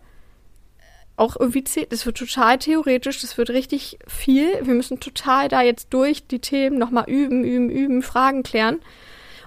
[1.16, 4.48] auch irgendwie, das wird total theoretisch, das wird richtig viel.
[4.64, 8.80] Wir müssen total da jetzt durch die Themen nochmal üben, üben, üben, Fragen klären.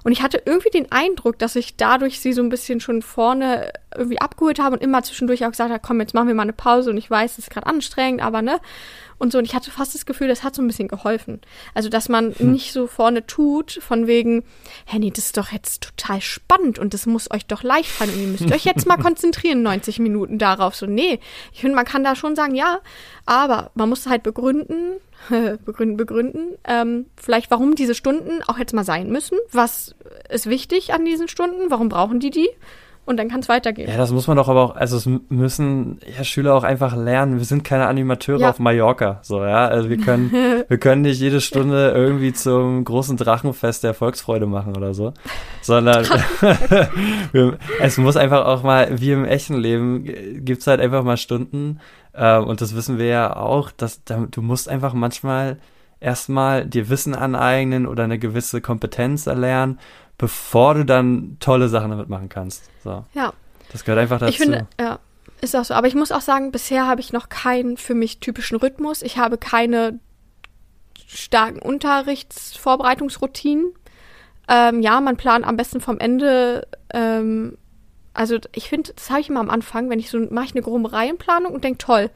[0.05, 3.71] Und ich hatte irgendwie den Eindruck, dass ich dadurch sie so ein bisschen schon vorne
[3.95, 6.53] irgendwie abgeholt habe und immer zwischendurch auch gesagt habe, komm, jetzt machen wir mal eine
[6.53, 8.59] Pause und ich weiß, es ist gerade anstrengend, aber ne,
[9.17, 9.37] und so.
[9.37, 11.41] Und ich hatte fast das Gefühl, das hat so ein bisschen geholfen.
[11.73, 12.51] Also, dass man hm.
[12.51, 14.43] nicht so vorne tut, von wegen,
[14.85, 18.13] hey, nee, das ist doch jetzt total spannend und das muss euch doch leicht fallen
[18.13, 20.75] und ihr müsst euch jetzt mal konzentrieren, 90 Minuten darauf.
[20.75, 21.19] So, nee,
[21.53, 22.79] ich finde, man kann da schon sagen, ja,
[23.25, 24.97] aber man muss halt begründen,
[25.65, 29.37] begründen, begründen, ähm, vielleicht warum diese Stunden auch jetzt mal sein müssen.
[29.51, 29.95] Was
[30.29, 31.69] ist wichtig an diesen Stunden?
[31.69, 32.49] Warum brauchen die die?
[33.05, 33.89] Und dann kann es weitergehen.
[33.89, 37.37] Ja, das muss man doch aber auch, also es müssen ja Schüler auch einfach lernen.
[37.37, 38.49] Wir sind keine Animateure ja.
[38.49, 39.67] auf Mallorca, so, ja.
[39.67, 40.31] Also wir können,
[40.67, 45.13] wir können nicht jede Stunde irgendwie zum großen Drachenfest der Volksfreude machen oder so,
[45.61, 46.05] sondern
[47.79, 50.05] es muss einfach auch mal, wie im echten Leben,
[50.43, 51.79] gibt's halt einfach mal Stunden,
[52.15, 55.57] äh, und das wissen wir ja auch, dass du musst einfach manchmal
[55.99, 59.79] erstmal dir Wissen aneignen oder eine gewisse Kompetenz erlernen
[60.17, 62.69] bevor du dann tolle Sachen damit machen kannst.
[62.83, 63.05] So.
[63.13, 63.33] Ja.
[63.71, 64.29] Das gehört einfach dazu.
[64.29, 64.99] Ich finde, ja,
[65.41, 65.73] ist auch so.
[65.73, 69.01] Aber ich muss auch sagen, bisher habe ich noch keinen für mich typischen Rhythmus.
[69.01, 69.99] Ich habe keine
[71.07, 73.73] starken Unterrichtsvorbereitungsroutinen.
[74.47, 77.57] Ähm, ja, man plant am besten vom Ende ähm,
[78.15, 80.61] also ich finde, das habe ich immer am Anfang, wenn ich so mache ich eine
[80.61, 82.09] grobe Reihenplanung und denke, toll.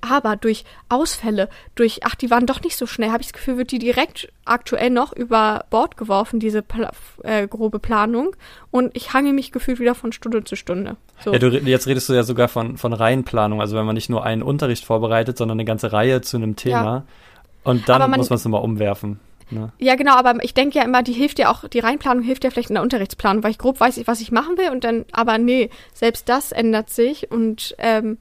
[0.00, 3.56] Aber durch Ausfälle, durch, ach, die waren doch nicht so schnell, habe ich das Gefühl,
[3.56, 6.92] wird die direkt aktuell noch über Bord geworfen, diese Pla
[7.22, 8.36] äh, grobe Planung.
[8.70, 10.96] Und ich hange mich gefühlt wieder von Stunde zu Stunde.
[11.24, 11.32] So.
[11.32, 14.24] Ja, du, jetzt redest du ja sogar von, von Reihenplanung, also wenn man nicht nur
[14.24, 16.84] einen Unterricht vorbereitet, sondern eine ganze Reihe zu einem Thema.
[16.84, 17.04] Ja.
[17.64, 19.18] Und dann man, muss man es nochmal umwerfen.
[19.50, 19.72] Ne?
[19.78, 22.50] Ja, genau, aber ich denke ja immer, die hilft ja auch, die Reinplanung hilft ja
[22.50, 25.38] vielleicht in der Unterrichtsplanung, weil ich grob weiß, was ich machen will und dann, aber
[25.38, 28.18] nee, selbst das ändert sich und ähm,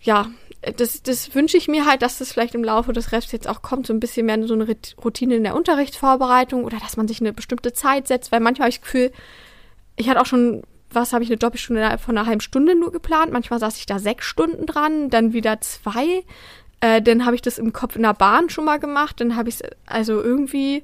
[0.00, 0.28] ja,
[0.76, 3.60] das, das wünsche ich mir halt, dass das vielleicht im Laufe des Refs jetzt auch
[3.60, 4.66] kommt, so ein bisschen mehr so eine
[5.02, 8.70] Routine in der Unterrichtsvorbereitung oder dass man sich eine bestimmte Zeit setzt, weil manchmal habe
[8.70, 9.12] ich das Gefühl,
[9.96, 13.32] ich hatte auch schon, was habe ich eine Doppelstunde von einer halben Stunde nur geplant,
[13.32, 16.24] manchmal saß ich da sechs Stunden dran, dann wieder zwei,
[16.84, 19.18] äh, dann habe ich das im Kopf in der Bahn schon mal gemacht.
[19.20, 20.82] Dann habe ich es, also irgendwie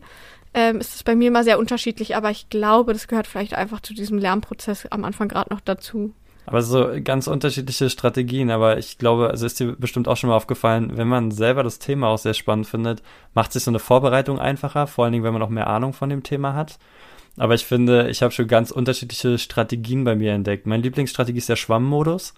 [0.54, 3.80] ähm, ist es bei mir immer sehr unterschiedlich, aber ich glaube, das gehört vielleicht einfach
[3.80, 6.14] zu diesem Lernprozess am Anfang gerade noch dazu.
[6.46, 10.36] Aber so ganz unterschiedliche Strategien, aber ich glaube, also ist dir bestimmt auch schon mal
[10.36, 13.02] aufgefallen, wenn man selber das Thema auch sehr spannend findet,
[13.34, 16.08] macht sich so eine Vorbereitung einfacher, vor allen Dingen, wenn man auch mehr Ahnung von
[16.08, 16.78] dem Thema hat.
[17.36, 20.66] Aber ich finde, ich habe schon ganz unterschiedliche Strategien bei mir entdeckt.
[20.66, 22.32] Meine Lieblingsstrategie ist der Schwammmodus.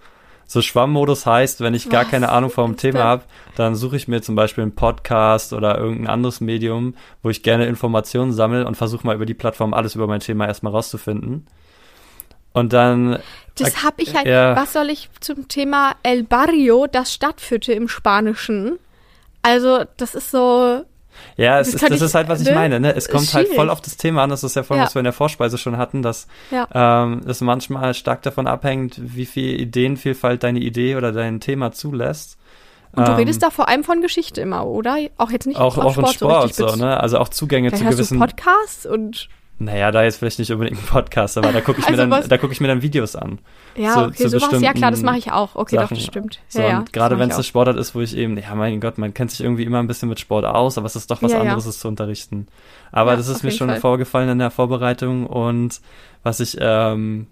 [0.53, 2.11] So Schwammmodus heißt, wenn ich gar Was?
[2.11, 3.23] keine Ahnung vom Thema habe,
[3.57, 7.65] dann suche ich mir zum Beispiel einen Podcast oder irgendein anderes Medium, wo ich gerne
[7.65, 11.47] Informationen sammle und versuche mal über die Plattform alles über mein Thema erstmal rauszufinden.
[12.53, 13.19] Und dann.
[13.57, 14.27] Das habe ich halt.
[14.27, 14.55] Ja.
[14.55, 18.79] Was soll ich zum Thema El Barrio, das Stadtviertel im Spanischen?
[19.41, 20.85] Also, das ist so.
[21.37, 22.55] Ja, es ist, das ich, ist halt, was ich ne?
[22.55, 22.81] meine.
[22.81, 22.95] Ne?
[22.95, 24.31] Es kommt halt voll auf das Thema an.
[24.31, 24.85] Das ist ja voll, ja.
[24.85, 26.69] was wir in der Vorspeise schon hatten, dass ja.
[26.73, 32.39] ähm, es manchmal stark davon abhängt, wie viel Ideenvielfalt deine Idee oder dein Thema zulässt.
[32.95, 34.99] Und du ähm, redest da vor allem von Geschichte immer, oder?
[35.17, 37.01] Auch jetzt nicht auch, auch Sport, in Sport so, so ne?
[37.01, 39.29] Also auch Zugänge Vielleicht zu gewissen Podcasts und
[39.65, 42.29] naja, da jetzt vielleicht nicht unbedingt ein Podcast, aber da gucke ich, also mir dann,
[42.29, 43.39] da guck ich mir dann Videos an.
[43.77, 45.55] Ja, so, okay, sowas, ja klar, das mache ich auch.
[45.55, 45.89] Okay, Sachen.
[45.89, 46.41] doch, das stimmt.
[46.49, 48.99] So, ja, und gerade wenn es eine Sportart ist, wo ich eben, ja, mein Gott,
[48.99, 51.33] man kennt sich irgendwie immer ein bisschen mit Sport aus, aber es ist doch was
[51.33, 51.71] ja, anderes, ja.
[51.71, 52.49] es zu unterrichten.
[52.91, 53.81] Aber das ist mir schon Fall.
[53.81, 55.81] vorgefallen in der Vorbereitung und
[56.23, 57.27] was ich, ähm,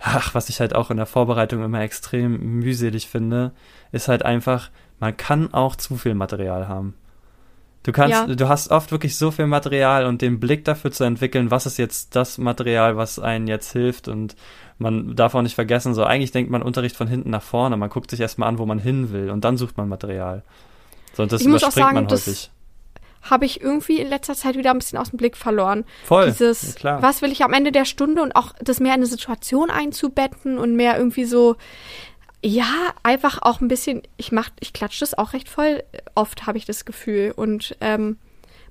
[0.00, 3.52] ach, was ich halt auch in der Vorbereitung immer extrem mühselig finde,
[3.92, 6.94] ist halt einfach, man kann auch zu viel Material haben.
[7.84, 8.26] Du kannst, ja.
[8.26, 11.76] du hast oft wirklich so viel Material und den Blick dafür zu entwickeln, was ist
[11.76, 14.36] jetzt das Material, was einen jetzt hilft und
[14.78, 17.90] man darf auch nicht vergessen, so eigentlich denkt man Unterricht von hinten nach vorne, man
[17.90, 20.42] guckt sich erstmal an, wo man hin will und dann sucht man Material.
[21.12, 22.50] So, und das ich überspringt sagen, man häufig.
[23.20, 25.84] Habe ich irgendwie in letzter Zeit wieder ein bisschen aus dem Blick verloren.
[26.04, 26.26] Voll.
[26.26, 29.06] Dieses, ja, was will ich am Ende der Stunde und auch das mehr in eine
[29.06, 31.56] Situation einzubetten und mehr irgendwie so,
[32.44, 35.82] ja, einfach auch ein bisschen, ich mach, ich klatsche das auch recht voll,
[36.14, 37.32] oft habe ich das Gefühl.
[37.34, 38.18] Und ähm,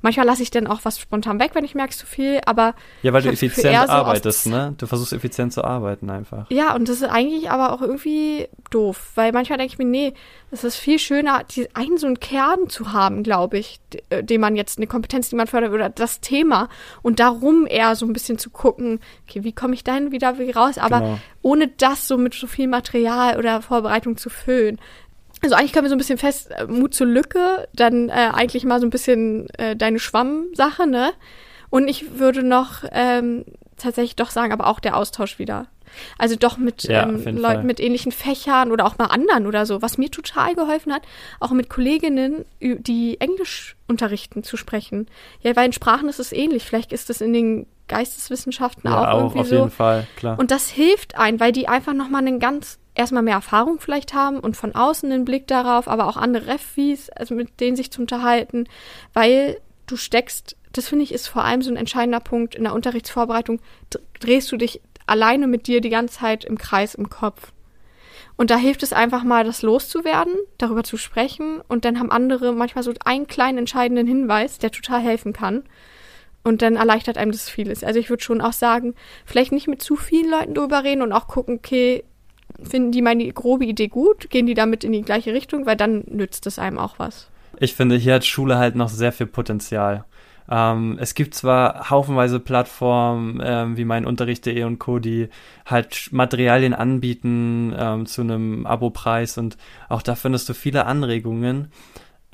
[0.03, 2.75] Manchmal lasse ich dann auch was spontan weg, wenn ich merke, zu viel, aber.
[3.03, 4.75] Ja, weil du effizient arbeitest, so ne?
[4.77, 6.45] Du versuchst effizient zu arbeiten einfach.
[6.51, 10.13] Ja, und das ist eigentlich aber auch irgendwie doof, weil manchmal denke ich mir, nee,
[10.51, 14.41] es ist viel schöner, die, einen so einen Kern zu haben, glaube ich, äh, den
[14.41, 16.67] man jetzt, eine Kompetenz, die man fördert, oder das Thema
[17.01, 20.77] und darum eher so ein bisschen zu gucken, okay, wie komme ich dahin wieder raus,
[20.77, 21.19] aber genau.
[21.41, 24.79] ohne das so mit so viel Material oder Vorbereitung zu füllen.
[25.43, 28.63] Also eigentlich können wir so ein bisschen fest, äh, Mut zur Lücke, dann äh, eigentlich
[28.63, 31.11] mal so ein bisschen äh, deine Schwammsache, ne?
[31.69, 33.45] Und ich würde noch ähm,
[33.77, 35.67] tatsächlich doch sagen, aber auch der Austausch wieder.
[36.17, 37.63] Also doch mit ja, ähm, Leuten Fall.
[37.63, 39.81] mit ähnlichen Fächern oder auch mal anderen oder so.
[39.81, 41.03] Was mir total geholfen hat,
[41.39, 45.07] auch mit Kolleginnen, die Englisch unterrichten, zu sprechen.
[45.41, 46.63] Ja, weil in Sprachen ist es ähnlich.
[46.63, 49.55] Vielleicht ist es in den Geisteswissenschaften ja, auch, auch irgendwie auf so.
[49.55, 50.39] jeden Fall, klar.
[50.39, 54.39] Und das hilft ein, weil die einfach nochmal einen ganz erstmal mehr Erfahrung vielleicht haben
[54.39, 58.01] und von außen den Blick darauf, aber auch andere Refis, also mit denen sich zu
[58.01, 58.67] unterhalten,
[59.13, 62.73] weil du steckst, das finde ich ist vor allem so ein entscheidender Punkt in der
[62.73, 63.59] Unterrichtsvorbereitung,
[64.19, 67.51] drehst du dich alleine mit dir die ganze Zeit im Kreis im Kopf.
[68.35, 72.53] Und da hilft es einfach mal, das loszuwerden, darüber zu sprechen und dann haben andere
[72.53, 75.63] manchmal so einen kleinen entscheidenden Hinweis, der total helfen kann.
[76.43, 77.83] Und dann erleichtert einem das vieles.
[77.85, 81.13] Also ich würde schon auch sagen, vielleicht nicht mit zu vielen Leuten drüber reden und
[81.13, 82.03] auch gucken, okay,
[82.65, 84.29] finden die meine grobe Idee gut?
[84.29, 85.65] Gehen die damit in die gleiche Richtung?
[85.65, 87.29] Weil dann nützt es einem auch was.
[87.59, 90.05] Ich finde, hier hat Schule halt noch sehr viel Potenzial.
[90.49, 95.29] Ähm, es gibt zwar haufenweise Plattformen ähm, wie mein Unterricht.de und Co., die
[95.65, 99.57] halt Materialien anbieten ähm, zu einem Abo-Preis und
[99.89, 101.69] auch da findest du viele Anregungen.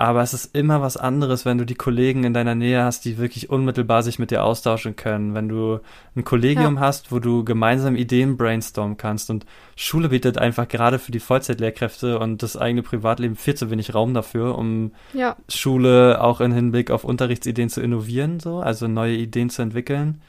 [0.00, 3.18] Aber es ist immer was anderes, wenn du die Kollegen in deiner Nähe hast, die
[3.18, 5.34] wirklich unmittelbar sich mit dir austauschen können.
[5.34, 5.80] Wenn du
[6.16, 6.80] ein Kollegium ja.
[6.80, 9.28] hast, wo du gemeinsam Ideen brainstormen kannst.
[9.28, 9.44] Und
[9.76, 14.14] Schule bietet einfach gerade für die Vollzeitlehrkräfte und das eigene Privatleben viel zu wenig Raum
[14.14, 15.36] dafür, um ja.
[15.50, 20.22] Schule auch im Hinblick auf Unterrichtsideen zu innovieren, so, also neue Ideen zu entwickeln.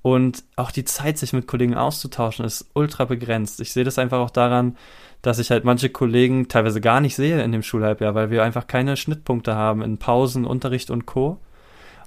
[0.00, 3.60] Und auch die Zeit, sich mit Kollegen auszutauschen, ist ultra begrenzt.
[3.60, 4.78] Ich sehe das einfach auch daran,
[5.22, 8.66] dass ich halt manche Kollegen teilweise gar nicht sehe in dem Schulhalbjahr, weil wir einfach
[8.66, 11.40] keine Schnittpunkte haben in Pausen, Unterricht und Co.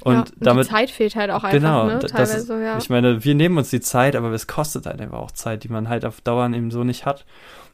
[0.04, 2.00] Und, ja, und damit, die Zeit fehlt halt auch einfach, genau, ne?
[2.00, 2.78] Teilweise, das, ja.
[2.78, 5.70] Ich meine, wir nehmen uns die Zeit, aber es kostet halt einfach auch Zeit, die
[5.70, 7.26] man halt auf Dauer eben so nicht hat.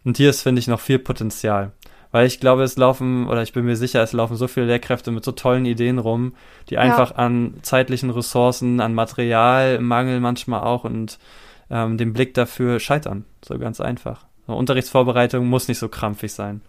[0.03, 1.71] Und hier ist, finde ich, noch viel Potenzial.
[2.11, 5.11] Weil ich glaube, es laufen, oder ich bin mir sicher, es laufen so viele Lehrkräfte
[5.11, 6.33] mit so tollen Ideen rum,
[6.69, 7.17] die einfach ja.
[7.17, 11.19] an zeitlichen Ressourcen, an Materialmangel manchmal auch und
[11.69, 13.25] ähm, dem Blick dafür scheitern.
[13.43, 14.25] So ganz einfach.
[14.55, 16.61] Unterrichtsvorbereitung muss nicht so krampfig sein.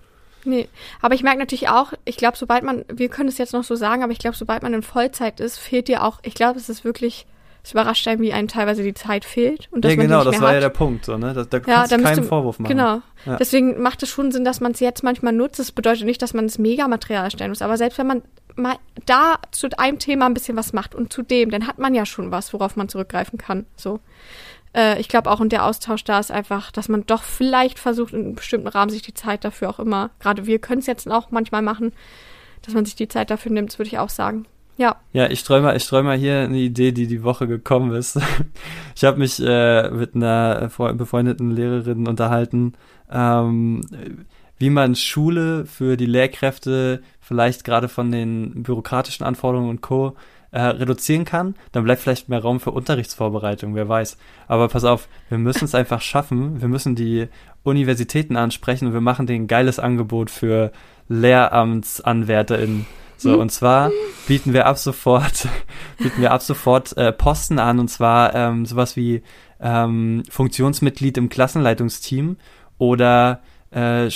[0.45, 0.69] Nee,
[1.01, 3.75] aber ich merke natürlich auch, ich glaube, sobald man, wir können es jetzt noch so
[3.75, 6.69] sagen, aber ich glaube, sobald man in Vollzeit ist, fehlt dir auch, ich glaube, es
[6.69, 7.27] ist wirklich,
[7.65, 9.69] es überrascht einem, wie einem teilweise die Zeit fehlt.
[9.73, 10.55] Und dass ja, genau, das war hat.
[10.55, 11.35] ja der Punkt, so, ne?
[11.35, 12.71] Da, da ja, kannst du keinen Vorwurf machen.
[12.71, 13.03] Genau.
[13.27, 13.37] Ja.
[13.37, 15.59] Deswegen macht es schon Sinn, dass man es jetzt manchmal nutzt.
[15.59, 18.23] Das bedeutet nicht, dass man das Megamaterial erstellen muss, aber selbst wenn man
[18.55, 21.95] mal da zu einem Thema ein bisschen was macht und zu dem, dann hat man
[21.95, 23.67] ja schon was, worauf man zurückgreifen kann.
[23.77, 24.01] So
[24.75, 28.13] äh, ich glaube auch und der Austausch da ist einfach, dass man doch vielleicht versucht,
[28.13, 31.11] in einem bestimmten Rahmen sich die Zeit dafür auch immer, gerade wir können es jetzt
[31.11, 31.93] auch manchmal machen,
[32.63, 34.47] dass man sich die Zeit dafür nimmt, würde ich auch sagen.
[34.79, 34.97] Ja.
[35.13, 38.19] Ja, ich streue mal, ich streue hier eine Idee, die die Woche gekommen ist.
[38.95, 42.73] Ich habe mich äh, mit einer befreundeten Lehrerin unterhalten,
[43.09, 43.81] ähm,
[44.59, 50.17] wie man Schule für die Lehrkräfte vielleicht gerade von den bürokratischen Anforderungen und Co
[50.51, 54.17] äh, reduzieren kann, dann bleibt vielleicht mehr Raum für Unterrichtsvorbereitung, wer weiß.
[54.47, 56.61] Aber pass auf, wir müssen es einfach schaffen.
[56.61, 57.29] Wir müssen die
[57.63, 60.73] Universitäten ansprechen und wir machen denen ein geiles Angebot für
[61.09, 62.87] LehramtsanwärterInnen.
[63.19, 63.91] So, und zwar
[64.29, 65.49] bieten wir ab sofort,
[65.99, 69.23] bieten wir ab sofort äh, Posten an, und zwar ähm, sowas wie
[69.61, 72.37] ähm, Funktionsmitglied im Klassenleitungsteam
[72.79, 74.09] oder äh,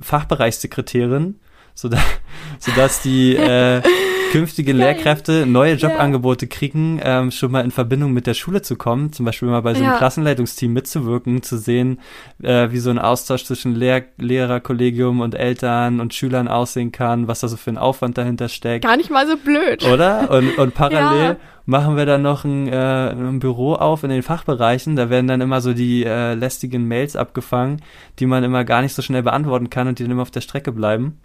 [0.00, 1.40] Fachbereichssekretärin,
[1.74, 2.00] sodass,
[2.58, 3.82] sodass die äh,
[4.30, 6.50] künftige Lehrkräfte neue Jobangebote ja.
[6.50, 9.74] kriegen, ähm, schon mal in Verbindung mit der Schule zu kommen, zum Beispiel mal bei
[9.74, 9.98] so einem ja.
[9.98, 12.00] Klassenleitungsteam mitzuwirken, zu sehen,
[12.42, 17.40] äh, wie so ein Austausch zwischen Lehr Lehrerkollegium und Eltern und Schülern aussehen kann, was
[17.40, 18.84] da so für ein Aufwand dahinter steckt.
[18.84, 19.84] Gar nicht mal so blöd.
[19.84, 20.30] Oder?
[20.30, 21.36] Und, und parallel ja.
[21.66, 24.96] machen wir dann noch ein, äh, ein Büro auf in den Fachbereichen.
[24.96, 27.82] Da werden dann immer so die äh, lästigen Mails abgefangen,
[28.18, 30.40] die man immer gar nicht so schnell beantworten kann und die dann immer auf der
[30.40, 31.18] Strecke bleiben.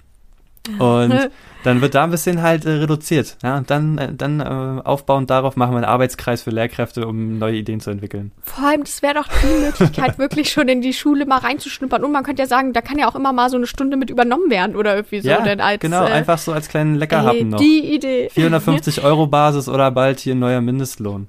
[0.80, 1.30] Und
[1.64, 3.38] dann wird da ein bisschen halt äh, reduziert.
[3.44, 7.38] Ja, und dann, äh, dann äh, aufbauend darauf machen wir einen Arbeitskreis für Lehrkräfte, um
[7.40, 8.32] neue Ideen zu entwickeln.
[8.42, 12.04] Vor allem, das wäre doch die Möglichkeit, wirklich schon in die Schule mal reinzuschnuppern.
[12.04, 14.10] Und man könnte ja sagen, da kann ja auch immer mal so eine Stunde mit
[14.10, 15.30] übernommen werden oder irgendwie so.
[15.30, 17.60] Ja, denn als, genau, äh, einfach so als kleinen Leckerhappen noch.
[17.60, 18.30] Die Idee.
[18.30, 21.28] 450 Euro Basis oder bald hier ein neuer Mindestlohn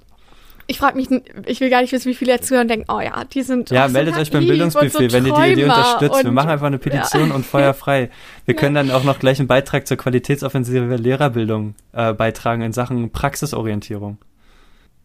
[0.69, 1.09] ich frage mich,
[1.47, 3.71] ich will gar nicht wissen, wie viele jetzt zuhören und denken, oh ja, die sind.
[3.71, 6.25] Ja, meldet so euch beim Bildungsbuffet, so wenn ihr die Idee unterstützt.
[6.25, 7.35] Wir machen einfach eine Petition ja.
[7.35, 8.11] und Feuer frei.
[8.45, 8.61] Wir ja.
[8.61, 14.19] können dann auch noch gleich einen Beitrag zur Qualitätsoffensive Lehrerbildung äh, beitragen in Sachen Praxisorientierung.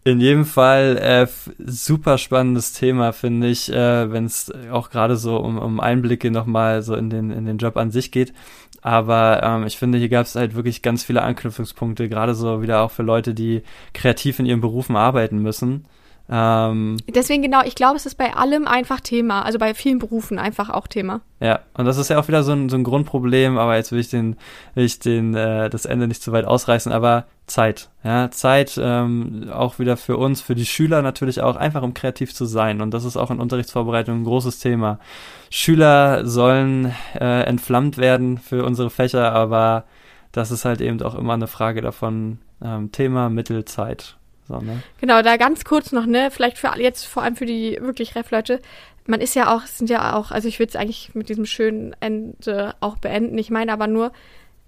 [0.04, 1.28] In jedem Fall äh,
[1.60, 6.82] super spannendes Thema, finde ich, äh, wenn es auch gerade so um, um Einblicke nochmal
[6.82, 8.34] so in den, in den Job an sich geht.
[8.82, 12.82] Aber ähm, ich finde, hier gab es halt wirklich ganz viele Anknüpfungspunkte, gerade so wieder
[12.82, 13.62] auch für Leute, die
[13.94, 15.86] kreativ in ihren Berufen arbeiten müssen.
[16.34, 20.40] Ähm, Deswegen genau, ich glaube, es ist bei allem einfach Thema, also bei vielen Berufen
[20.40, 21.20] einfach auch Thema.
[21.42, 24.00] Ja, und das ist ja auch wieder so ein, so ein Grundproblem, aber jetzt will
[24.00, 24.38] ich den,
[24.74, 29.50] will ich den, äh, das Ende nicht zu weit ausreißen, aber Zeit, ja, Zeit ähm,
[29.52, 32.94] auch wieder für uns, für die Schüler natürlich auch, einfach um kreativ zu sein und
[32.94, 35.00] das ist auch in Unterrichtsvorbereitung ein großes Thema.
[35.50, 39.84] Schüler sollen äh, entflammt werden für unsere Fächer, aber
[40.32, 44.16] das ist halt eben auch immer eine Frage davon, ähm, Thema, Mittel, Zeit.
[44.48, 44.82] So, ne?
[45.00, 48.62] Genau, da ganz kurz noch, ne, vielleicht für jetzt vor allem für die wirklich Ref-Leute.
[49.08, 51.96] Man ist ja auch, sind ja auch, also ich würde es eigentlich mit diesem schönen
[52.00, 53.38] Ende auch beenden.
[53.38, 54.12] Ich meine aber nur,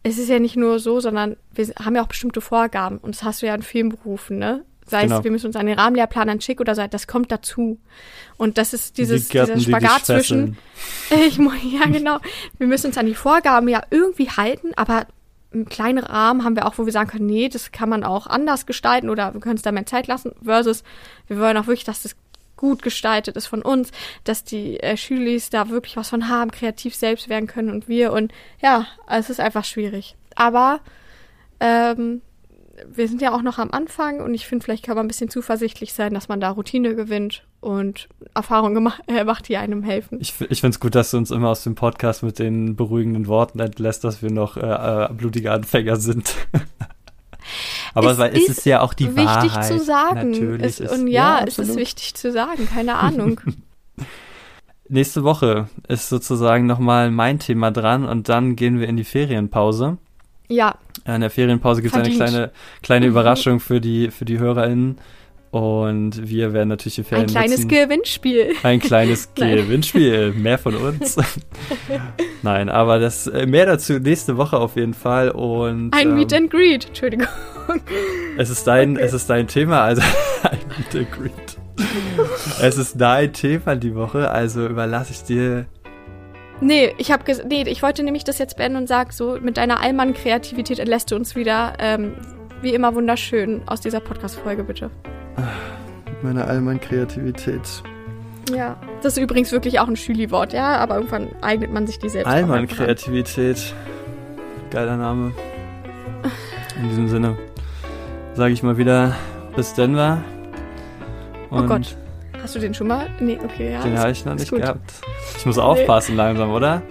[0.04, 3.24] es ist ja nicht nur so, sondern wir haben ja auch bestimmte Vorgaben und das
[3.24, 4.66] hast du ja in vielen Berufen, ne?
[4.86, 5.20] Sei genau.
[5.20, 7.80] es, wir müssen uns an den Rahmenlehrplan anschicken oder sei, das kommt dazu.
[8.38, 10.58] Und das ist dieses, die Gärten, dieser Spagat zwischen,
[11.10, 12.18] ich, ja genau,
[12.58, 15.08] wir müssen uns an die Vorgaben ja irgendwie halten, aber
[15.54, 18.28] einen kleinen Rahmen haben wir auch, wo wir sagen können, nee, das kann man auch
[18.28, 20.84] anders gestalten oder wir können es da mehr Zeit lassen, versus
[21.28, 22.16] wir wollen auch wirklich, dass das
[22.58, 23.92] gut gestaltet ist von uns,
[24.24, 28.14] dass die äh, Schülis da wirklich was von haben, kreativ selbst werden können und wir
[28.14, 28.32] und
[28.62, 30.16] ja, es ist einfach schwierig.
[30.36, 30.80] Aber
[31.60, 32.22] ähm,
[32.88, 35.30] wir sind ja auch noch am Anfang und ich finde, vielleicht kann man ein bisschen
[35.30, 40.20] zuversichtlich sein, dass man da Routine gewinnt und Erfahrungen äh, macht, die einem helfen.
[40.22, 43.28] Ich, ich finde es gut, dass du uns immer aus dem Podcast mit den beruhigenden
[43.28, 46.36] Worten entlässt, dass wir noch äh, äh, blutige Anfänger sind.
[47.94, 49.44] Aber es, es ist, ist ja auch die wichtig Wahrheit.
[49.44, 50.32] Wichtig zu sagen.
[50.32, 53.40] Natürlich es, und ja, ja es ist wichtig zu sagen, keine Ahnung.
[54.90, 59.98] Nächste Woche ist sozusagen nochmal mein Thema dran und dann gehen wir in die Ferienpause.
[60.50, 60.76] Ja.
[61.06, 62.52] In der Ferienpause gibt es eine kleine,
[62.82, 64.98] kleine Überraschung für die, für die HörerInnen.
[65.54, 67.68] Und wir werden natürlich die Ferien Ein kleines nutzen.
[67.68, 68.54] Gewinnspiel.
[68.64, 70.32] Ein kleines Gewinnspiel.
[70.32, 71.16] Mehr von uns.
[72.42, 75.30] Nein, aber das äh, mehr dazu nächste Woche auf jeden Fall.
[75.30, 76.88] Und, ein ähm, Meet and Greet.
[76.88, 77.28] Entschuldigung.
[78.36, 79.06] Es ist dein, okay.
[79.06, 80.02] es ist dein Thema, also
[80.42, 81.58] ein Meet and Greet.
[82.60, 85.68] es ist dein Thema die Woche, also überlasse ich dir
[86.62, 89.82] Nee, ich habe nee, ich wollte nämlich das jetzt beenden und sag so, mit deiner
[89.82, 92.16] Allmann-Kreativität entlässt du uns wieder ähm,
[92.62, 94.90] wie immer wunderschön aus dieser Podcast-Folge, bitte.
[96.06, 97.84] Mit meiner Allmann-Kreativität.
[98.54, 102.10] Ja, das ist übrigens wirklich auch ein Schüli-Wort, ja, aber irgendwann eignet man sich die
[102.10, 102.28] selbst.
[102.28, 103.74] Allmann-Kreativität.
[104.70, 105.34] Geiler Name.
[106.82, 107.38] In diesem Sinne
[108.36, 109.16] sage ich mal wieder
[109.56, 110.24] bis Denver.
[111.50, 111.96] Und oh Gott.
[112.42, 113.08] Hast du den schon mal?
[113.20, 113.82] Nee, okay, ja.
[113.82, 114.62] Den habe ich noch nicht gut.
[114.62, 114.94] gehabt.
[115.38, 116.18] Ich muss aufpassen nee.
[116.18, 116.82] langsam, oder?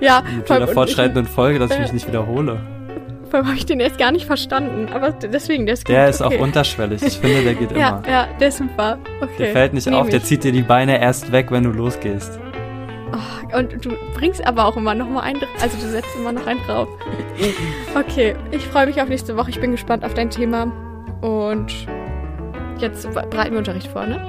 [0.00, 0.22] Ja.
[0.22, 2.60] Mit jeder fortschreitenden Folge, dass ich mich nicht wiederhole.
[3.34, 5.94] Allem habe ich den jetzt gar nicht verstanden, aber deswegen, der ist gut.
[5.94, 6.36] Der ist okay.
[6.36, 7.02] auch unterschwellig.
[7.02, 8.08] Ich finde, der geht ja, immer.
[8.08, 8.98] Ja, der ist super.
[9.20, 9.32] Okay.
[9.38, 12.38] Der fällt nicht Nehm auf, der zieht dir die Beine erst weg, wenn du losgehst.
[13.12, 16.46] Oh, und du bringst aber auch immer noch mal einen, also du setzt immer noch
[16.46, 16.88] einen drauf.
[17.96, 19.50] Okay, ich freue mich auf nächste Woche.
[19.50, 20.64] Ich bin gespannt auf dein Thema.
[21.20, 21.72] Und
[22.78, 24.20] jetzt bereiten wir Unterricht vor, ne?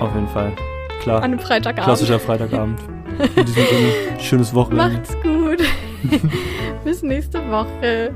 [0.00, 0.52] Auf jeden Fall.
[1.00, 1.18] Klar.
[1.18, 1.84] An einem Freitagabend.
[1.84, 2.80] Klassischer Freitagabend.
[3.36, 4.98] In diesem Sinne, schönes Wochenende.
[4.98, 5.62] Macht's gut.
[6.84, 8.14] Bis nächste Woche.